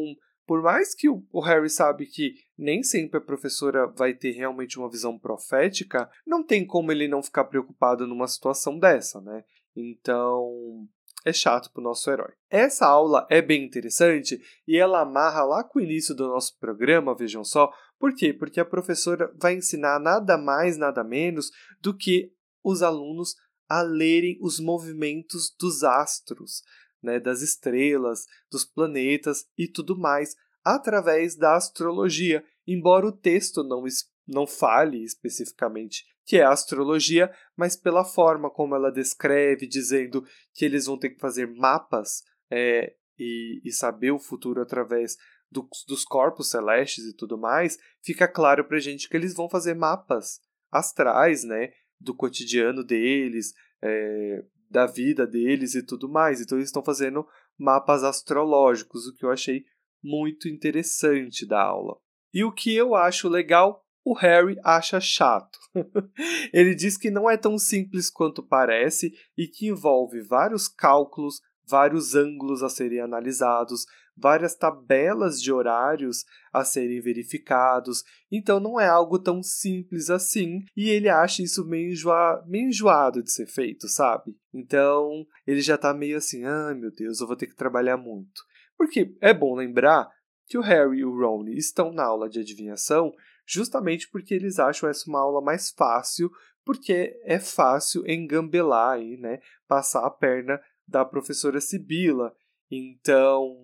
[0.46, 4.90] por mais que o Harry sabe que nem sempre a professora vai ter realmente uma
[4.90, 9.44] visão profética, não tem como ele não ficar preocupado numa situação dessa, né?
[9.76, 10.86] Então,
[11.26, 12.34] é chato pro nosso herói.
[12.50, 17.16] Essa aula é bem interessante e ela amarra lá com o início do nosso programa,
[17.16, 17.72] vejam só.
[17.98, 18.34] Por quê?
[18.34, 22.32] Porque a professora vai ensinar nada mais, nada menos do que
[22.64, 23.36] os alunos
[23.68, 26.62] a lerem os movimentos dos astros,
[27.02, 33.84] né, das estrelas, dos planetas e tudo mais através da astrologia, embora o texto não
[34.26, 40.64] não fale especificamente que é a astrologia, mas pela forma como ela descreve, dizendo que
[40.66, 45.18] eles vão ter que fazer mapas é, e, e, saber o futuro através
[45.52, 49.74] do, dos corpos celestes e tudo mais, fica claro pra gente que eles vão fazer
[49.76, 50.40] mapas
[50.72, 51.72] astrais, né?
[52.04, 56.42] Do cotidiano deles, é, da vida deles e tudo mais.
[56.42, 57.26] Então eles estão fazendo
[57.58, 59.64] mapas astrológicos, o que eu achei
[60.04, 61.98] muito interessante da aula.
[62.34, 65.58] E o que eu acho legal o Harry acha chato.
[66.52, 72.14] Ele diz que não é tão simples quanto parece e que envolve vários cálculos, vários
[72.14, 79.18] ângulos a serem analisados, várias tabelas de horários a serem verificados, então não é algo
[79.18, 84.36] tão simples assim, e ele acha isso meio, enjoa meio enjoado de ser feito, sabe?
[84.54, 88.42] Então ele já tá meio assim, ah meu Deus, eu vou ter que trabalhar muito.
[88.78, 90.10] Porque é bom lembrar
[90.48, 93.14] que o Harry e o Ron estão na aula de adivinhação
[93.46, 96.32] justamente porque eles acham essa uma aula mais fácil,
[96.66, 102.34] porque é fácil engambelar e né, passar a perna da professora Sibila.
[102.72, 103.56] Então,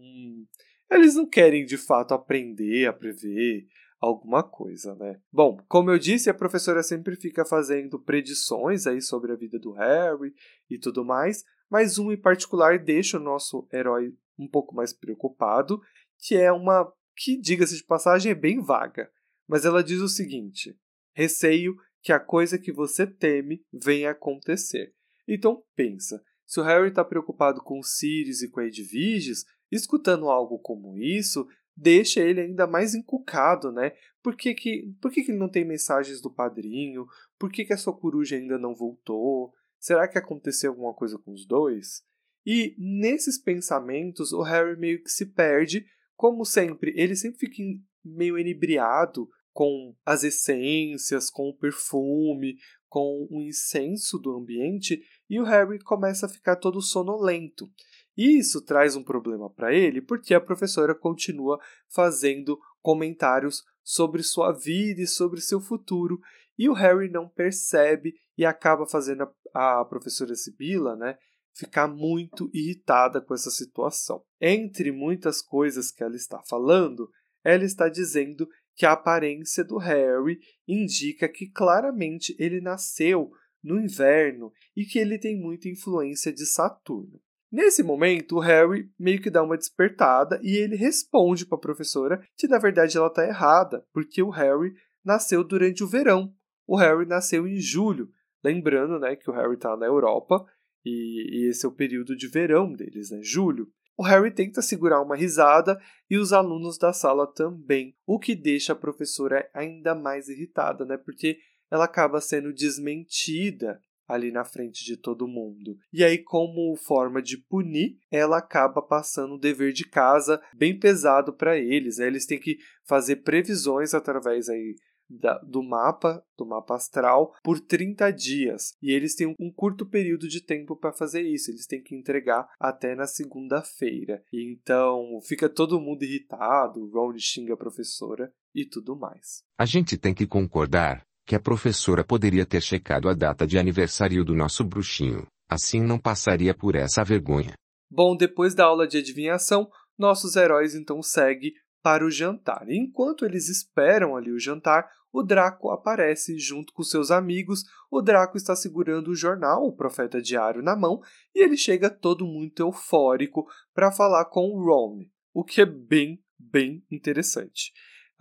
[0.89, 3.67] eles não querem de fato aprender a prever
[3.99, 5.19] alguma coisa, né?
[5.31, 9.73] Bom, como eu disse, a professora sempre fica fazendo predições aí sobre a vida do
[9.73, 10.33] Harry
[10.69, 15.81] e tudo mais, mas um em particular deixa o nosso herói um pouco mais preocupado,
[16.17, 19.11] que é uma que, diga-se de passagem, é bem vaga.
[19.45, 20.77] Mas ela diz o seguinte:
[21.13, 24.93] receio que a coisa que você teme venha acontecer.
[25.27, 30.59] Então pensa, se o Harry está preocupado com Sirius e com a Edviges, escutando algo
[30.59, 33.93] como isso, deixa ele ainda mais encucado, né?
[34.21, 37.05] Por que, que, por que, que ele não tem mensagens do padrinho?
[37.37, 39.53] Por que, que a sua coruja ainda não voltou?
[39.79, 42.03] Será que aconteceu alguma coisa com os dois?
[42.45, 45.85] E nesses pensamentos, o Harry meio que se perde.
[46.15, 47.63] Como sempre, ele sempre fica
[48.03, 52.57] meio enebriado com as essências, com o perfume,
[52.89, 57.71] com o incenso do ambiente e o Harry começa a ficar todo sonolento.
[58.19, 64.51] E isso traz um problema para ele porque a professora continua fazendo comentários sobre sua
[64.51, 66.19] vida e sobre seu futuro
[66.57, 71.17] e o Harry não percebe e acaba fazendo a, professora Sibila, né,
[71.53, 74.21] ficar muito irritada com essa situação.
[74.41, 77.09] Entre muitas coisas que ela está falando,
[77.41, 83.31] ela está dizendo que a aparência do Harry indica que claramente ele nasceu
[83.63, 87.21] no inverno e que ele tem muita influência de Saturno.
[87.51, 92.21] Nesse momento, o Harry meio que dá uma despertada e ele responde para a professora
[92.37, 96.31] que na verdade ela está errada, porque o Harry nasceu durante o verão.
[96.67, 98.09] O Harry nasceu em julho,
[98.43, 100.45] lembrando, né, que o Harry está na Europa
[100.85, 103.67] e, e, esse é o período de verão deles, né, julho.
[103.97, 105.77] O Harry tenta segurar uma risada
[106.09, 110.95] e os alunos da sala também, o que deixa a professora ainda mais irritada, né?
[110.95, 111.37] Porque
[111.69, 115.77] ela acaba sendo desmentida ali na frente de todo mundo.
[115.93, 121.31] E aí, como forma de punir, ela acaba passando o dever de casa bem pesado
[121.31, 121.99] para eles.
[121.99, 122.07] Né?
[122.07, 124.75] Eles têm que fazer previsões através aí
[125.09, 128.73] da, do mapa, do mapa astral, por 30 dias.
[128.81, 131.49] E eles têm um curto período de tempo para fazer isso.
[131.49, 134.23] Eles têm que entregar até na segunda-feira.
[134.31, 139.43] Então fica todo mundo irritado, Ron xinga a professora e tudo mais.
[139.57, 144.25] A gente tem que concordar que a professora poderia ter checado a data de aniversário
[144.25, 145.27] do nosso bruxinho.
[145.47, 147.53] Assim não passaria por essa vergonha.
[147.87, 152.67] Bom, depois da aula de adivinhação, nossos heróis então seguem para o jantar.
[152.67, 157.63] E enquanto eles esperam ali o jantar, o Draco aparece junto com seus amigos.
[157.91, 160.99] O Draco está segurando o jornal, o Profeta Diário, na mão
[161.35, 166.23] e ele chega todo muito eufórico para falar com o Ron, o que é bem,
[166.39, 167.71] bem interessante.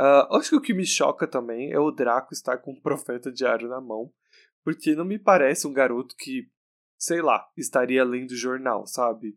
[0.00, 3.32] Uh, acho que o que me choca também é o Draco estar com o Profeta
[3.32, 4.12] Diário na mão,
[4.64, 6.48] porque não me parece um garoto que,
[6.96, 9.36] sei lá, estaria lendo jornal, sabe?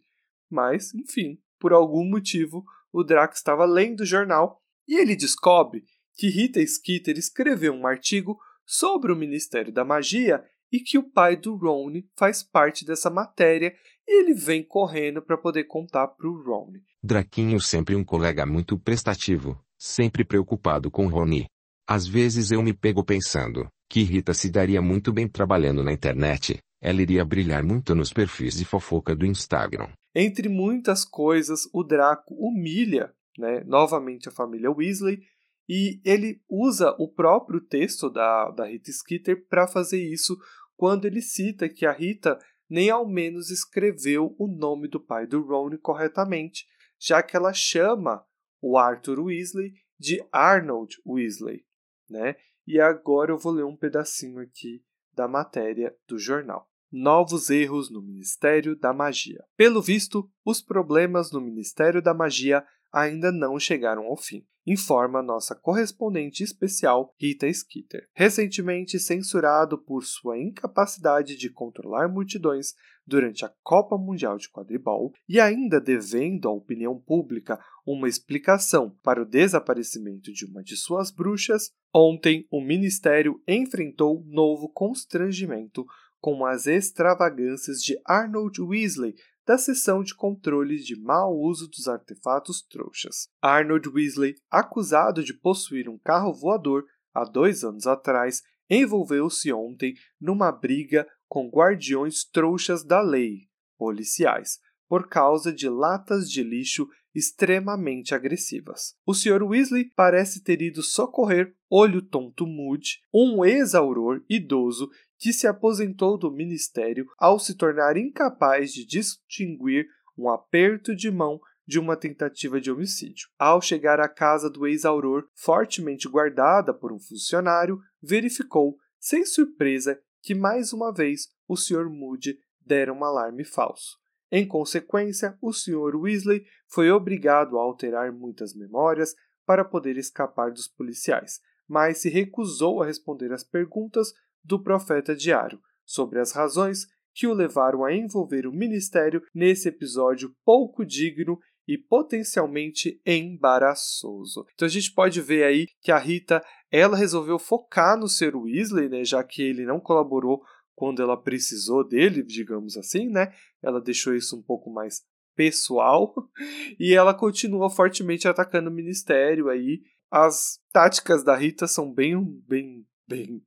[0.49, 5.83] Mas, enfim, por algum motivo, o Draco estava lendo o jornal e ele descobre
[6.15, 11.35] que Rita Skeeter escreveu um artigo sobre o Ministério da Magia e que o pai
[11.35, 13.75] do Ron faz parte dessa matéria
[14.07, 16.73] e ele vem correndo para poder contar para o Ron.
[17.03, 21.47] Draquinho sempre um colega muito prestativo, sempre preocupado com Rony.
[21.87, 26.59] Às vezes eu me pego pensando que Rita se daria muito bem trabalhando na internet,
[26.79, 29.89] ela iria brilhar muito nos perfis de fofoca do Instagram.
[30.13, 35.23] Entre muitas coisas, o Draco humilha né, novamente a família Weasley
[35.67, 40.37] e ele usa o próprio texto da, da Rita Skeeter para fazer isso
[40.77, 42.37] quando ele cita que a Rita
[42.69, 46.67] nem ao menos escreveu o nome do pai do Ron corretamente,
[46.99, 48.23] já que ela chama
[48.61, 51.65] o Arthur Weasley de Arnold Weasley,
[52.09, 52.35] né?
[52.65, 56.69] E agora eu vou ler um pedacinho aqui da matéria do jornal.
[56.91, 59.43] Novos erros no Ministério da Magia.
[59.55, 65.55] Pelo visto, os problemas no Ministério da Magia ainda não chegaram ao fim, informa nossa
[65.55, 68.07] correspondente especial Rita Skeeter.
[68.13, 72.73] Recentemente censurado por sua incapacidade de controlar multidões
[73.05, 79.21] durante a Copa Mundial de Quadribol e ainda devendo à opinião pública uma explicação para
[79.21, 85.85] o desaparecimento de uma de suas bruxas, ontem o ministério enfrentou novo constrangimento
[86.21, 89.15] com as extravagâncias de Arnold Weasley
[89.45, 93.27] da seção de controle de mau uso dos artefatos trouxas.
[93.41, 100.51] Arnold Weasley, acusado de possuir um carro voador há dois anos atrás, envolveu-se ontem numa
[100.51, 108.95] briga com guardiões trouxas da lei, policiais, por causa de latas de lixo extremamente agressivas.
[109.05, 109.43] O Sr.
[109.43, 114.89] Weasley parece ter ido socorrer Olho Tonto Moody, um ex-auror idoso
[115.21, 119.85] que se aposentou do ministério ao se tornar incapaz de distinguir
[120.17, 123.29] um aperto de mão de uma tentativa de homicídio.
[123.37, 130.33] Ao chegar à casa do ex-auror, fortemente guardada por um funcionário, verificou, sem surpresa, que
[130.33, 131.87] mais uma vez o Sr.
[131.87, 133.99] Moody dera um alarme falso.
[134.31, 135.95] Em consequência, o Sr.
[135.95, 139.13] Weasley foi obrigado a alterar muitas memórias
[139.45, 144.11] para poder escapar dos policiais, mas se recusou a responder às perguntas
[144.43, 150.33] do profeta diário sobre as razões que o levaram a envolver o ministério nesse episódio
[150.45, 151.37] pouco digno
[151.67, 154.45] e potencialmente embaraçoso.
[154.53, 158.89] Então a gente pode ver aí que a Rita, ela resolveu focar no ser Weasley,
[158.89, 160.41] né, já que ele não colaborou
[160.75, 163.31] quando ela precisou dele, digamos assim, né?
[163.61, 165.03] Ela deixou isso um pouco mais
[165.35, 166.13] pessoal
[166.79, 169.81] e ela continua fortemente atacando o ministério aí.
[170.09, 172.17] As táticas da Rita são bem
[172.47, 173.41] bem bem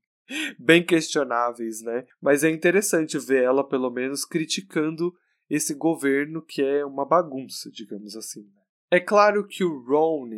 [0.58, 2.06] bem questionáveis, né?
[2.20, 5.14] Mas é interessante ver ela pelo menos criticando
[5.48, 8.42] esse governo que é uma bagunça, digamos assim.
[8.42, 8.62] Né?
[8.90, 10.28] É claro que o Ron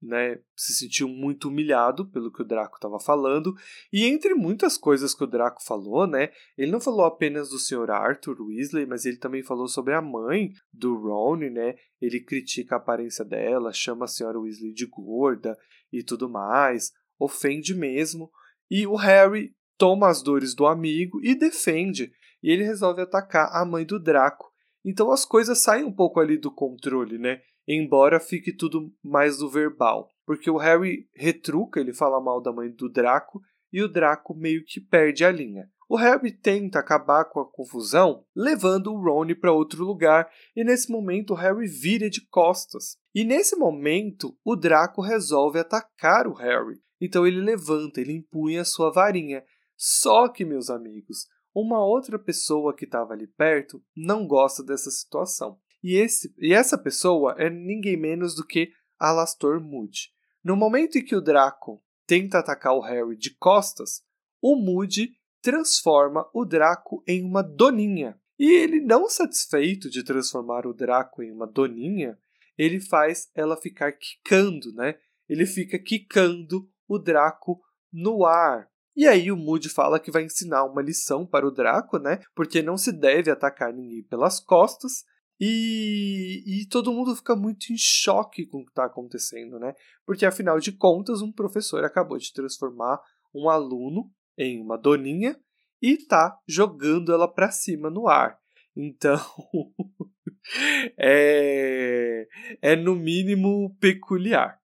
[0.00, 3.54] né, se sentiu muito humilhado pelo que o Draco estava falando,
[3.92, 7.90] e entre muitas coisas que o Draco falou, né, ele não falou apenas do Sr.
[7.90, 12.78] Arthur Weasley, mas ele também falou sobre a mãe do Ron, né, ele critica a
[12.78, 14.38] aparência dela, chama a Sra.
[14.38, 15.58] Weasley de gorda
[15.92, 18.30] e tudo mais, ofende mesmo,
[18.70, 22.12] e o Harry toma as dores do amigo e defende,
[22.42, 24.50] e ele resolve atacar a mãe do Draco.
[24.84, 27.40] Então as coisas saem um pouco ali do controle, né?
[27.68, 30.08] embora fique tudo mais do verbal.
[30.24, 33.40] Porque o Harry retruca, ele fala mal da mãe do Draco,
[33.70, 35.68] e o Draco meio que perde a linha.
[35.86, 40.90] O Harry tenta acabar com a confusão, levando o Ron para outro lugar, e nesse
[40.90, 42.96] momento o Harry vira de costas.
[43.18, 46.80] E nesse momento, o Draco resolve atacar o Harry.
[47.00, 49.42] Então ele levanta, ele empunha sua varinha.
[49.76, 55.58] Só que, meus amigos, uma outra pessoa que estava ali perto não gosta dessa situação.
[55.82, 60.12] E, esse, e essa pessoa é ninguém menos do que Alastor Moody.
[60.44, 64.00] No momento em que o Draco tenta atacar o Harry de costas,
[64.40, 65.10] o Moody
[65.42, 68.16] transforma o Draco em uma doninha.
[68.38, 72.16] E ele, não satisfeito de transformar o Draco em uma doninha,
[72.58, 74.96] ele faz ela ficar quicando, né?
[75.28, 77.60] Ele fica quicando o Draco
[77.92, 78.68] no ar.
[78.96, 82.20] E aí o Moody fala que vai ensinar uma lição para o Draco, né?
[82.34, 85.04] Porque não se deve atacar ninguém pelas costas,
[85.40, 89.72] e, e todo mundo fica muito em choque com o que está acontecendo, né?
[90.04, 93.00] Porque afinal de contas, um professor acabou de transformar
[93.32, 95.38] um aluno em uma doninha
[95.80, 98.36] e tá jogando ela para cima no ar.
[98.80, 99.18] Então,
[100.96, 102.28] é,
[102.62, 104.56] é no mínimo peculiar.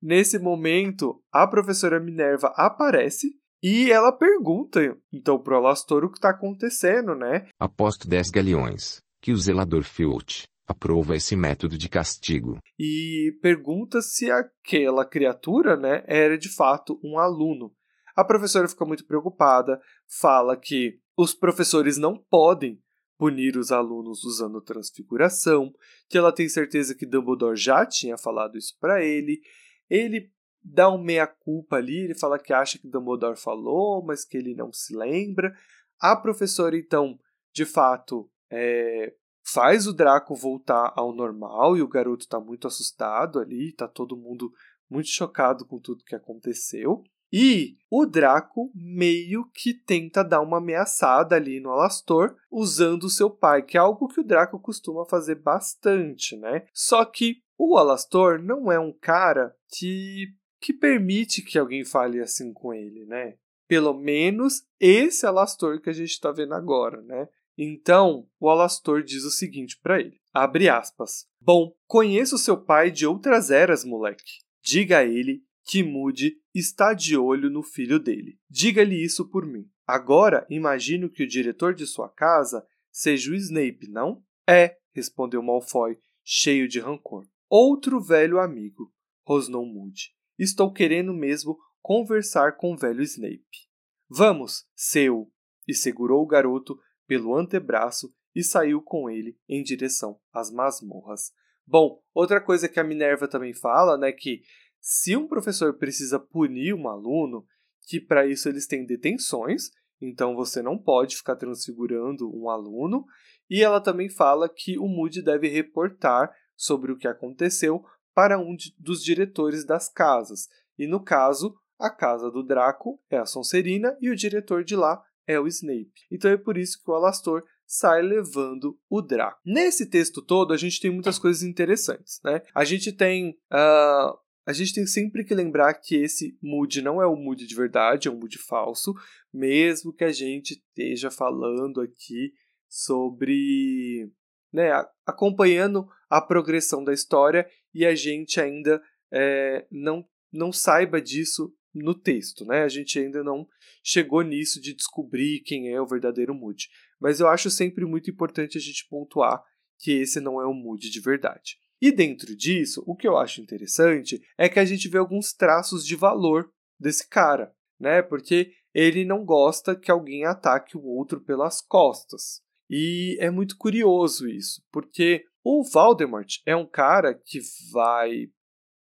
[0.00, 3.28] Nesse momento, a professora Minerva aparece
[3.62, 7.48] e ela pergunta então pro Alastor o que está acontecendo, né?
[7.58, 12.58] Aposto 10 galeões que o zelador Filch aprova esse método de castigo.
[12.78, 17.72] E pergunta se aquela criatura, né, era de fato um aluno.
[18.16, 19.80] A professora fica muito preocupada,
[20.20, 22.82] fala que os professores não podem
[23.22, 25.72] punir os alunos usando transfiguração,
[26.08, 29.40] que ela tem certeza que Dumbledore já tinha falado isso para ele.
[29.88, 30.28] Ele
[30.60, 34.72] dá um meia-culpa ali, ele fala que acha que Dumbledore falou, mas que ele não
[34.72, 35.56] se lembra.
[36.00, 37.16] A professora, então,
[37.52, 39.14] de fato, é,
[39.44, 44.16] faz o Draco voltar ao normal e o garoto está muito assustado ali, está todo
[44.16, 44.52] mundo
[44.90, 47.04] muito chocado com tudo que aconteceu.
[47.32, 53.30] E o Draco meio que tenta dar uma ameaçada ali no Alastor usando o seu
[53.30, 56.66] pai, que é algo que o Draco costuma fazer bastante, né?
[56.72, 62.52] Só que o Alastor não é um cara que, que permite que alguém fale assim
[62.52, 63.36] com ele, né?
[63.66, 67.28] Pelo menos esse Alastor que a gente está vendo agora, né?
[67.56, 71.26] Então, o Alastor diz o seguinte para ele: abre aspas.
[71.40, 74.40] Bom, conheço seu pai de outras eras, moleque.
[74.62, 78.38] Diga a ele que Moody está de olho no filho dele.
[78.48, 79.68] Diga-lhe isso por mim.
[79.86, 84.22] Agora, imagino que o diretor de sua casa seja o Snape, não?
[84.46, 87.26] É, respondeu Malfoy, cheio de rancor.
[87.48, 88.92] Outro velho amigo,
[89.26, 90.14] rosnou Moody.
[90.38, 93.68] Estou querendo mesmo conversar com o velho Snape.
[94.08, 95.30] Vamos, seu!
[95.66, 101.32] E segurou o garoto pelo antebraço e saiu com ele em direção às masmorras.
[101.66, 104.42] Bom, outra coisa que a Minerva também fala, né, que
[104.82, 107.46] se um professor precisa punir um aluno,
[107.86, 109.70] que para isso eles têm detenções,
[110.00, 113.06] então você não pode ficar transfigurando um aluno,
[113.48, 118.56] e ela também fala que o Moody deve reportar sobre o que aconteceu para um
[118.76, 120.48] dos diretores das casas.
[120.76, 125.00] E no caso, a casa do Draco é a Sonserina e o diretor de lá
[125.26, 125.92] é o Snape.
[126.10, 129.40] Então é por isso que o Alastor sai levando o Draco.
[129.44, 132.42] Nesse texto todo, a gente tem muitas coisas interessantes, né?
[132.54, 133.30] A gente tem.
[133.50, 137.54] Uh, a gente tem sempre que lembrar que esse Moody não é o Moody de
[137.54, 138.92] verdade, é um Moody falso,
[139.32, 142.32] mesmo que a gente esteja falando aqui
[142.68, 144.10] sobre.
[144.52, 144.70] Né,
[145.06, 151.94] acompanhando a progressão da história e a gente ainda é, não, não saiba disso no
[151.94, 152.62] texto, né?
[152.62, 153.48] A gente ainda não
[153.82, 156.68] chegou nisso de descobrir quem é o verdadeiro Moody.
[157.00, 159.42] Mas eu acho sempre muito importante a gente pontuar
[159.78, 161.56] que esse não é o Moody de verdade.
[161.82, 165.84] E dentro disso, o que eu acho interessante é que a gente vê alguns traços
[165.84, 168.00] de valor desse cara, né?
[168.00, 172.40] Porque ele não gosta que alguém ataque o outro pelas costas.
[172.70, 177.40] E é muito curioso isso, porque o Valdemort é um cara que
[177.72, 178.28] vai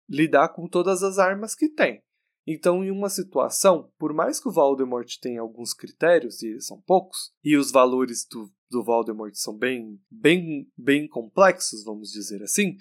[0.09, 2.03] lidar com todas as armas que tem.
[2.45, 6.81] Então, em uma situação, por mais que o Voldemort tenha alguns critérios, e eles são
[6.81, 12.75] poucos, e os valores do, do Voldemort são bem, bem, bem complexos, vamos dizer assim,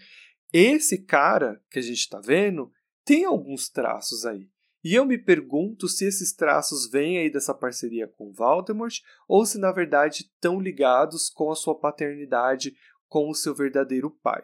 [0.52, 2.72] esse cara que a gente está vendo
[3.04, 4.48] tem alguns traços aí.
[4.84, 9.58] E eu me pergunto se esses traços vêm aí dessa parceria com Voldemort ou se
[9.58, 12.74] na verdade estão ligados com a sua paternidade
[13.06, 14.42] com o seu verdadeiro pai,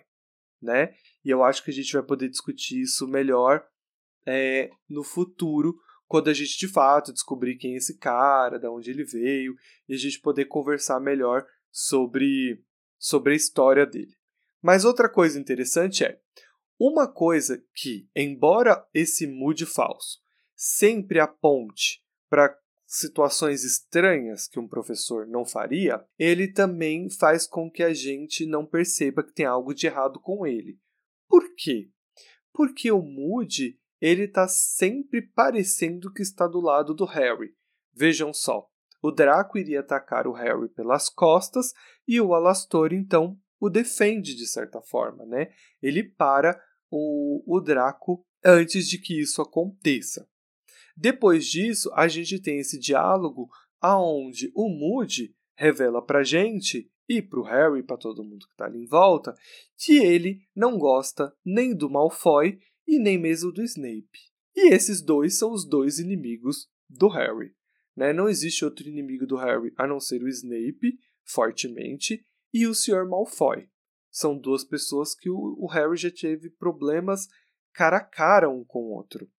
[0.63, 0.95] né?
[1.25, 3.67] E eu acho que a gente vai poder discutir isso melhor
[4.27, 5.75] é, no futuro,
[6.09, 9.55] quando a gente de fato descobrir quem é esse cara, de onde ele veio,
[9.87, 12.65] e a gente poder conversar melhor sobre,
[12.99, 14.17] sobre a história dele.
[14.61, 16.19] Mas outra coisa interessante é,
[16.81, 20.19] uma coisa que, embora esse mude falso
[20.57, 22.57] sempre aponte para
[22.87, 28.65] situações estranhas que um professor não faria, ele também faz com que a gente não
[28.65, 30.79] perceba que tem algo de errado com ele.
[31.29, 31.91] Por quê?
[32.53, 37.55] Porque o Moody ele está sempre parecendo que está do lado do Harry.
[37.93, 38.69] Vejam só,
[39.03, 41.73] o Draco iria atacar o Harry pelas costas
[42.07, 45.49] e o Alastor então o defende de certa forma, né?
[45.83, 50.29] Ele para o, o Draco antes de que isso aconteça.
[50.97, 53.49] Depois disso, a gente tem esse diálogo
[53.81, 58.83] aonde o Moody revela pra gente e pro Harry, para todo mundo que está ali
[58.83, 59.35] em volta,
[59.77, 64.19] que ele não gosta nem do Malfoy e nem mesmo do Snape.
[64.57, 67.55] E esses dois são os dois inimigos do Harry.
[67.95, 68.15] Né?
[68.15, 73.07] Não existe outro inimigo do Harry a não ser o Snape, fortemente, e o Sr.
[73.07, 73.69] Malfoy.
[74.11, 77.29] São duas pessoas que o, Harry já teve problemas
[77.75, 79.31] cara a cara um com o outro.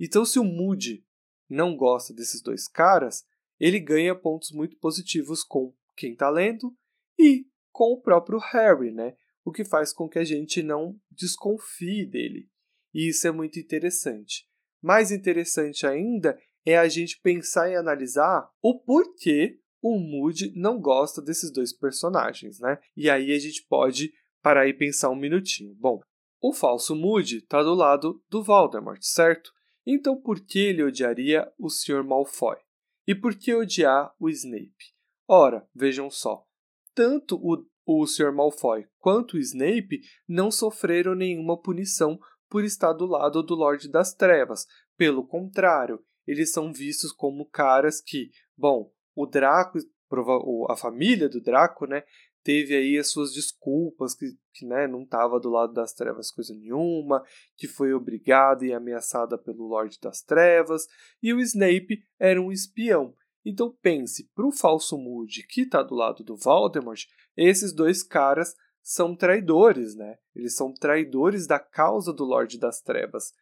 [0.00, 1.06] Então, se o Moody
[1.48, 3.24] não gosta desses dois caras,
[3.60, 6.76] ele ganha pontos muito positivos com quem está lendo
[7.18, 9.16] e com o próprio Harry, né?
[9.44, 12.50] O que faz com que a gente não desconfie dele.
[12.96, 14.46] E isso é muito interessante.
[14.82, 21.20] Mais interessante ainda é a gente pensar e analisar o porquê o Moody não gosta
[21.20, 22.78] desses dois personagens, né?
[22.96, 25.74] E aí a gente pode parar e pensar um minutinho.
[25.74, 26.00] Bom,
[26.40, 29.52] o falso Moody está do lado do Voldemort, certo?
[29.86, 32.02] Então por que ele odiaria o Sr.
[32.02, 32.56] Malfoy?
[33.06, 34.94] E por que odiar o Snape?
[35.28, 36.46] Ora, vejam só,
[36.94, 38.32] tanto o, o Sr.
[38.32, 42.18] Malfoy quanto o Snape não sofreram nenhuma punição
[42.48, 44.66] por estar do lado do Lorde das Trevas.
[44.96, 49.78] Pelo contrário, eles são vistos como caras que, bom, o Draco,
[50.68, 52.02] a família do Draco, né,
[52.46, 56.54] teve aí as suas desculpas, que, que né, não estava do lado das trevas coisa
[56.54, 57.24] nenhuma,
[57.56, 60.86] que foi obrigada e ameaçada pelo Lorde das Trevas,
[61.20, 63.14] e o Snape era um espião.
[63.44, 67.04] Então pense, para o falso Moody que está do lado do Voldemort,
[67.36, 68.54] esses dois caras
[68.88, 70.16] são traidores, né?
[70.32, 73.32] Eles são traidores da causa do Lorde das Trevas.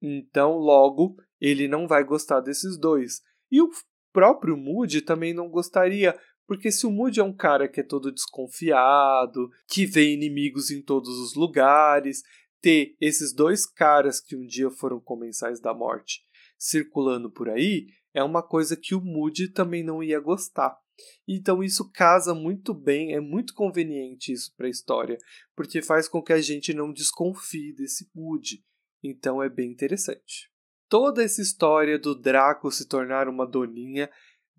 [0.00, 3.20] Então, logo, ele não vai gostar desses dois.
[3.50, 3.68] E o
[4.12, 8.12] próprio Moody também não gostaria, porque se o Moody é um cara que é todo
[8.12, 12.22] desconfiado, que vê inimigos em todos os lugares,
[12.60, 16.20] ter esses dois caras que um dia foram comensais da morte
[16.56, 20.78] circulando por aí, é uma coisa que o Moody também não ia gostar.
[21.26, 25.18] Então isso casa muito bem, é muito conveniente isso para a história,
[25.54, 28.64] porque faz com que a gente não desconfie desse Moody.
[29.02, 30.50] Então é bem interessante.
[30.88, 34.10] Toda essa história do Draco se tornar uma doninha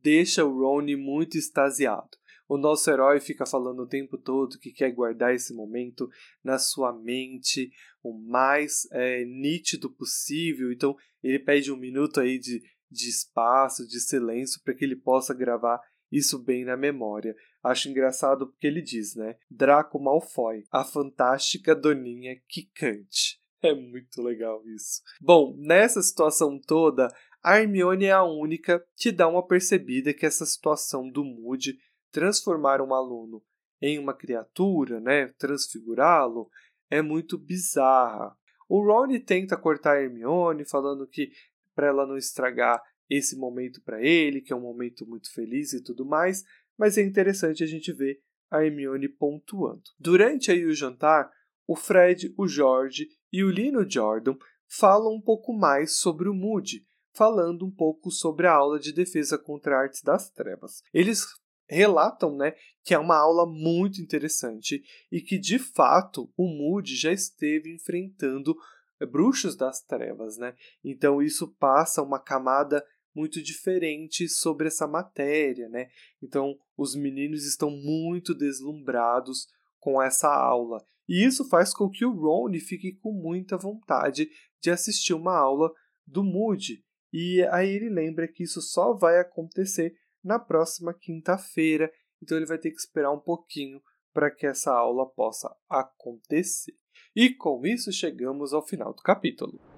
[0.04, 2.18] deixa o Ron muito extasiado,
[2.48, 6.10] O nosso herói fica falando o tempo todo que quer guardar esse momento
[6.44, 7.72] na sua mente
[8.04, 10.72] o mais é, nítido possível.
[10.72, 12.62] Então ele pede um minuto aí de,
[12.92, 15.80] de espaço, de silêncio, para que ele possa gravar
[16.14, 17.36] isso bem na memória.
[17.64, 19.36] Acho engraçado porque ele diz, né?
[19.50, 23.42] Draco Malfoy, a fantástica doninha Kikante.
[23.62, 25.02] É muito legal isso.
[25.22, 27.08] Bom, nessa situação toda,
[27.42, 31.78] a Hermione é a única que dá uma percebida que essa situação do Moody
[32.12, 33.42] transformar um aluno
[33.82, 36.50] em uma criatura, né, transfigurá-lo,
[36.90, 38.36] é muito bizarra.
[38.70, 41.32] O Ron tenta cortar a Hermione, falando que
[41.74, 45.84] para ela não estragar esse momento para ele, que é um momento muito feliz e
[45.84, 46.44] tudo mais,
[46.78, 49.84] mas é interessante a gente ver a Hermione pontuando.
[50.00, 51.32] Durante aí o jantar,
[51.68, 54.36] o Fred, o George e o Lino Jordan
[54.68, 59.38] falam um pouco mais sobre o Moody, falando um pouco sobre a aula de defesa
[59.38, 60.82] contra artes das trevas.
[60.94, 61.26] Eles
[61.68, 67.12] relatam né, que é uma aula muito interessante e que, de fato, o Moody já
[67.12, 68.56] esteve enfrentando
[69.12, 70.38] bruxos das trevas.
[70.38, 70.54] Né?
[70.84, 72.84] Então, isso passa uma camada
[73.16, 75.90] muito diferente sobre essa matéria, né?
[76.22, 79.48] Então, os meninos estão muito deslumbrados
[79.80, 80.84] com essa aula.
[81.08, 84.30] E isso faz com que o Ron fique com muita vontade
[84.62, 85.72] de assistir uma aula
[86.08, 86.84] do Moody.
[87.12, 89.94] E aí ele lembra que isso só vai acontecer
[90.24, 91.92] na próxima quinta-feira,
[92.22, 93.82] então ele vai ter que esperar um pouquinho
[94.14, 96.74] para que essa aula possa acontecer.
[97.16, 99.73] E com isso chegamos ao final do capítulo.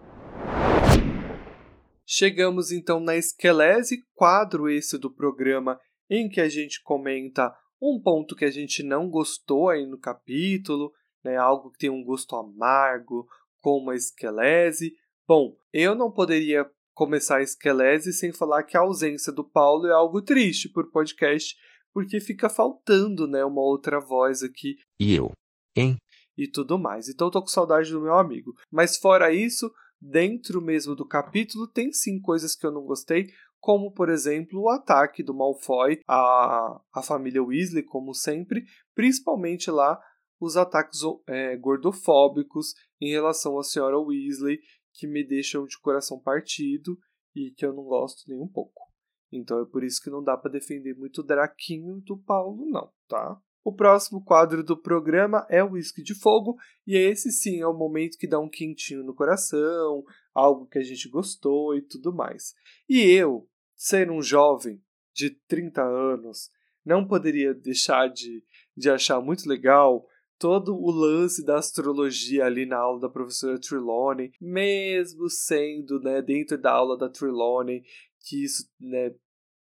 [2.08, 5.80] Chegamos então na esquelese, quadro esse do programa
[6.10, 7.51] em que a gente comenta
[7.82, 10.91] um ponto que a gente não gostou aí no capítulo,
[11.24, 13.28] né, algo que tem um gosto amargo,
[13.60, 14.93] como a esquelese.
[15.28, 19.91] Bom, eu não poderia começar a esquelese sem falar que a ausência do Paulo é
[19.91, 21.56] algo triste por podcast,
[21.91, 24.78] porque fica faltando, né, uma outra voz aqui.
[24.99, 25.32] E eu,
[25.76, 25.97] hein?
[26.38, 27.10] E tudo mais.
[27.10, 28.53] Então eu tô com saudade do meu amigo.
[28.72, 29.72] Mas fora isso,
[30.10, 33.28] dentro mesmo do capítulo, tem sim coisas que eu não gostei,
[33.60, 39.99] como por exemplo o ataque do Malfoy à, à família Weasley, como sempre, principalmente lá
[40.39, 44.60] os ataques é, gordofóbicos em relação à senhora Weasley,
[44.93, 46.97] que me deixam de coração partido
[47.36, 48.86] e que eu não gosto nem um pouco.
[49.32, 52.91] Então é por isso que não dá para defender muito o Draquinho do Paulo, não,
[53.08, 53.41] tá?
[53.66, 56.55] O próximo quadro do programa é o Whisky de Fogo,
[56.86, 60.03] e esse sim é o momento que dá um quentinho no coração,
[60.36, 62.53] algo que a gente gostou e tudo mais.
[62.88, 64.80] E eu, ser um jovem
[65.16, 66.51] de 30 anos,
[66.86, 68.43] não poderia deixar de,
[68.78, 70.05] de achar muito legal
[70.38, 76.55] todo o lance da astrologia ali na aula da professora Trelawney, mesmo sendo né, dentro
[76.55, 77.84] da aula da Trelawney,
[78.20, 79.16] que isso né,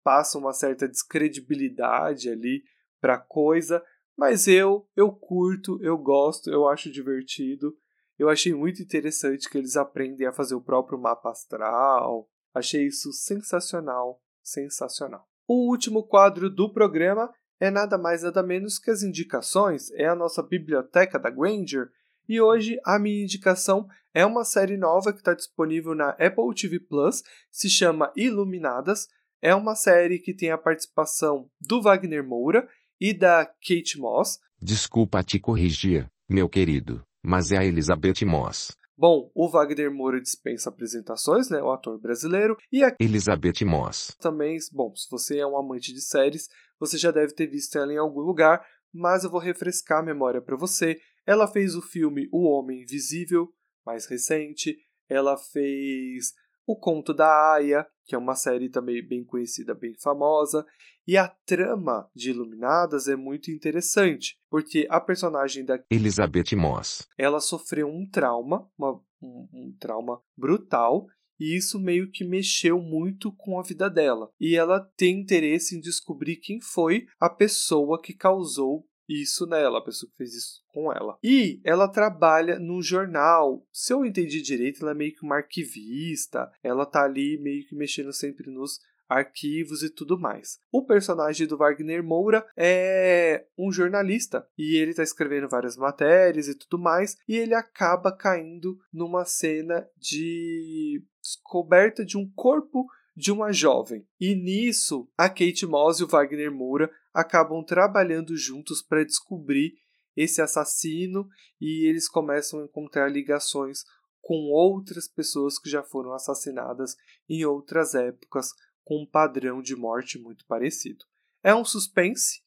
[0.03, 2.65] passa uma certa descredibilidade ali
[2.99, 3.83] para coisa,
[4.17, 7.75] mas eu, eu curto, eu gosto, eu acho divertido.
[8.17, 12.29] Eu achei muito interessante que eles aprendem a fazer o próprio mapa astral.
[12.53, 15.27] Achei isso sensacional, sensacional.
[15.47, 20.15] O último quadro do programa é nada mais nada menos que as indicações, é a
[20.15, 21.89] nossa biblioteca da Granger.
[22.27, 26.79] E hoje a minha indicação é uma série nova que está disponível na Apple TV
[26.79, 29.07] Plus, se chama Iluminadas.
[29.41, 32.67] É uma série que tem a participação do Wagner Moura
[33.03, 34.39] e da Kate Moss.
[34.61, 38.71] Desculpa te corrigir, meu querido, mas é a Elizabeth Moss.
[38.97, 44.15] Bom, o Wagner Moura dispensa apresentações, né, o ator brasileiro, e a Elizabeth Moss.
[44.21, 46.47] Também, bom, se você é um amante de séries,
[46.79, 50.41] você já deve ter visto ela em algum lugar, mas eu vou refrescar a memória
[50.41, 50.97] para você.
[51.27, 53.49] Ela fez o filme O Homem Invisível,
[53.85, 54.77] mais recente.
[55.09, 56.31] Ela fez
[56.65, 60.65] O Conto da Aya, que é uma série também bem conhecida, bem famosa.
[61.05, 67.41] E a trama de Iluminadas é muito interessante, porque a personagem da Elizabeth Moss, ela
[67.41, 71.07] sofreu um trauma, uma, um, um trauma brutal,
[71.37, 74.29] e isso meio que mexeu muito com a vida dela.
[74.39, 79.83] E ela tem interesse em descobrir quem foi a pessoa que causou isso nela, a
[79.83, 81.17] pessoa que fez isso com ela.
[81.23, 83.65] E ela trabalha num jornal.
[83.71, 86.51] Se eu entendi direito, ela é meio que uma arquivista.
[86.63, 90.59] Ela tá ali meio que mexendo sempre nos arquivos e tudo mais.
[90.71, 96.55] O personagem do Wagner Moura é um jornalista e ele está escrevendo várias matérias e
[96.57, 103.51] tudo mais, e ele acaba caindo numa cena de descoberta de um corpo de uma
[103.51, 104.07] jovem.
[104.19, 109.73] E nisso, a Kate Moss e o Wagner Moura acabam trabalhando juntos para descobrir
[110.15, 111.27] esse assassino
[111.59, 113.79] e eles começam a encontrar ligações
[114.21, 116.95] com outras pessoas que já foram assassinadas
[117.27, 118.49] em outras épocas
[118.83, 121.03] com um padrão de morte muito parecido.
[121.43, 122.43] É um suspense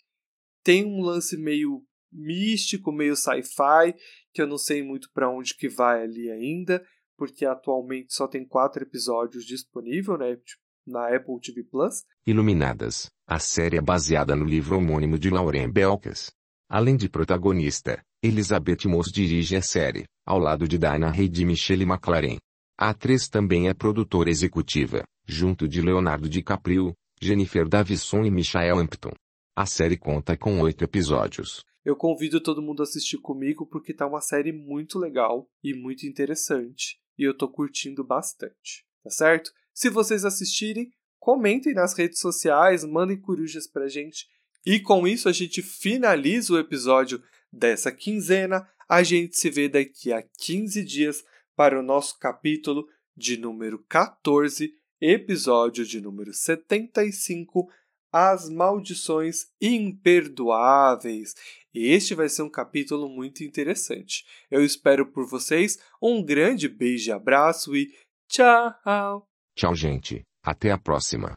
[0.66, 3.94] tem um lance meio místico, meio sci-fi,
[4.32, 6.84] que eu não sei muito para onde que vai ali ainda,
[7.16, 10.36] porque atualmente só tem quatro episódios disponível, né?
[10.36, 12.04] Tipo, na Apple TV Plus.
[12.26, 16.30] Iluminadas, a série é baseada no livro homônimo de Lauren Belkes.
[16.68, 21.84] Além de protagonista, Elizabeth Moss dirige a série, ao lado de Dana Reid e Michelle
[21.84, 22.38] McLaren.
[22.78, 29.12] A atriz também é produtora executiva, junto de Leonardo DiCaprio, Jennifer Davison e Michael Hampton.
[29.56, 31.64] A série conta com oito episódios.
[31.84, 36.04] Eu convido todo mundo a assistir comigo porque tá uma série muito legal e muito
[36.06, 36.98] interessante.
[37.18, 39.52] E eu tô curtindo bastante, tá certo?
[39.72, 44.26] Se vocês assistirem, comentem nas redes sociais, mandem corujas pra gente.
[44.64, 48.68] E com isso a gente finaliza o episódio dessa quinzena.
[48.88, 54.74] A gente se vê daqui a 15 dias para o nosso capítulo de número 14,
[55.00, 57.70] episódio de número 75,
[58.12, 61.34] As Maldições Imperdoáveis.
[61.74, 64.24] Este vai ser um capítulo muito interessante.
[64.50, 65.78] Eu espero por vocês.
[66.02, 67.92] Um grande beijo e abraço e
[68.28, 69.26] tchau!
[69.56, 70.22] Tchau, gente.
[70.42, 71.36] Até a próxima.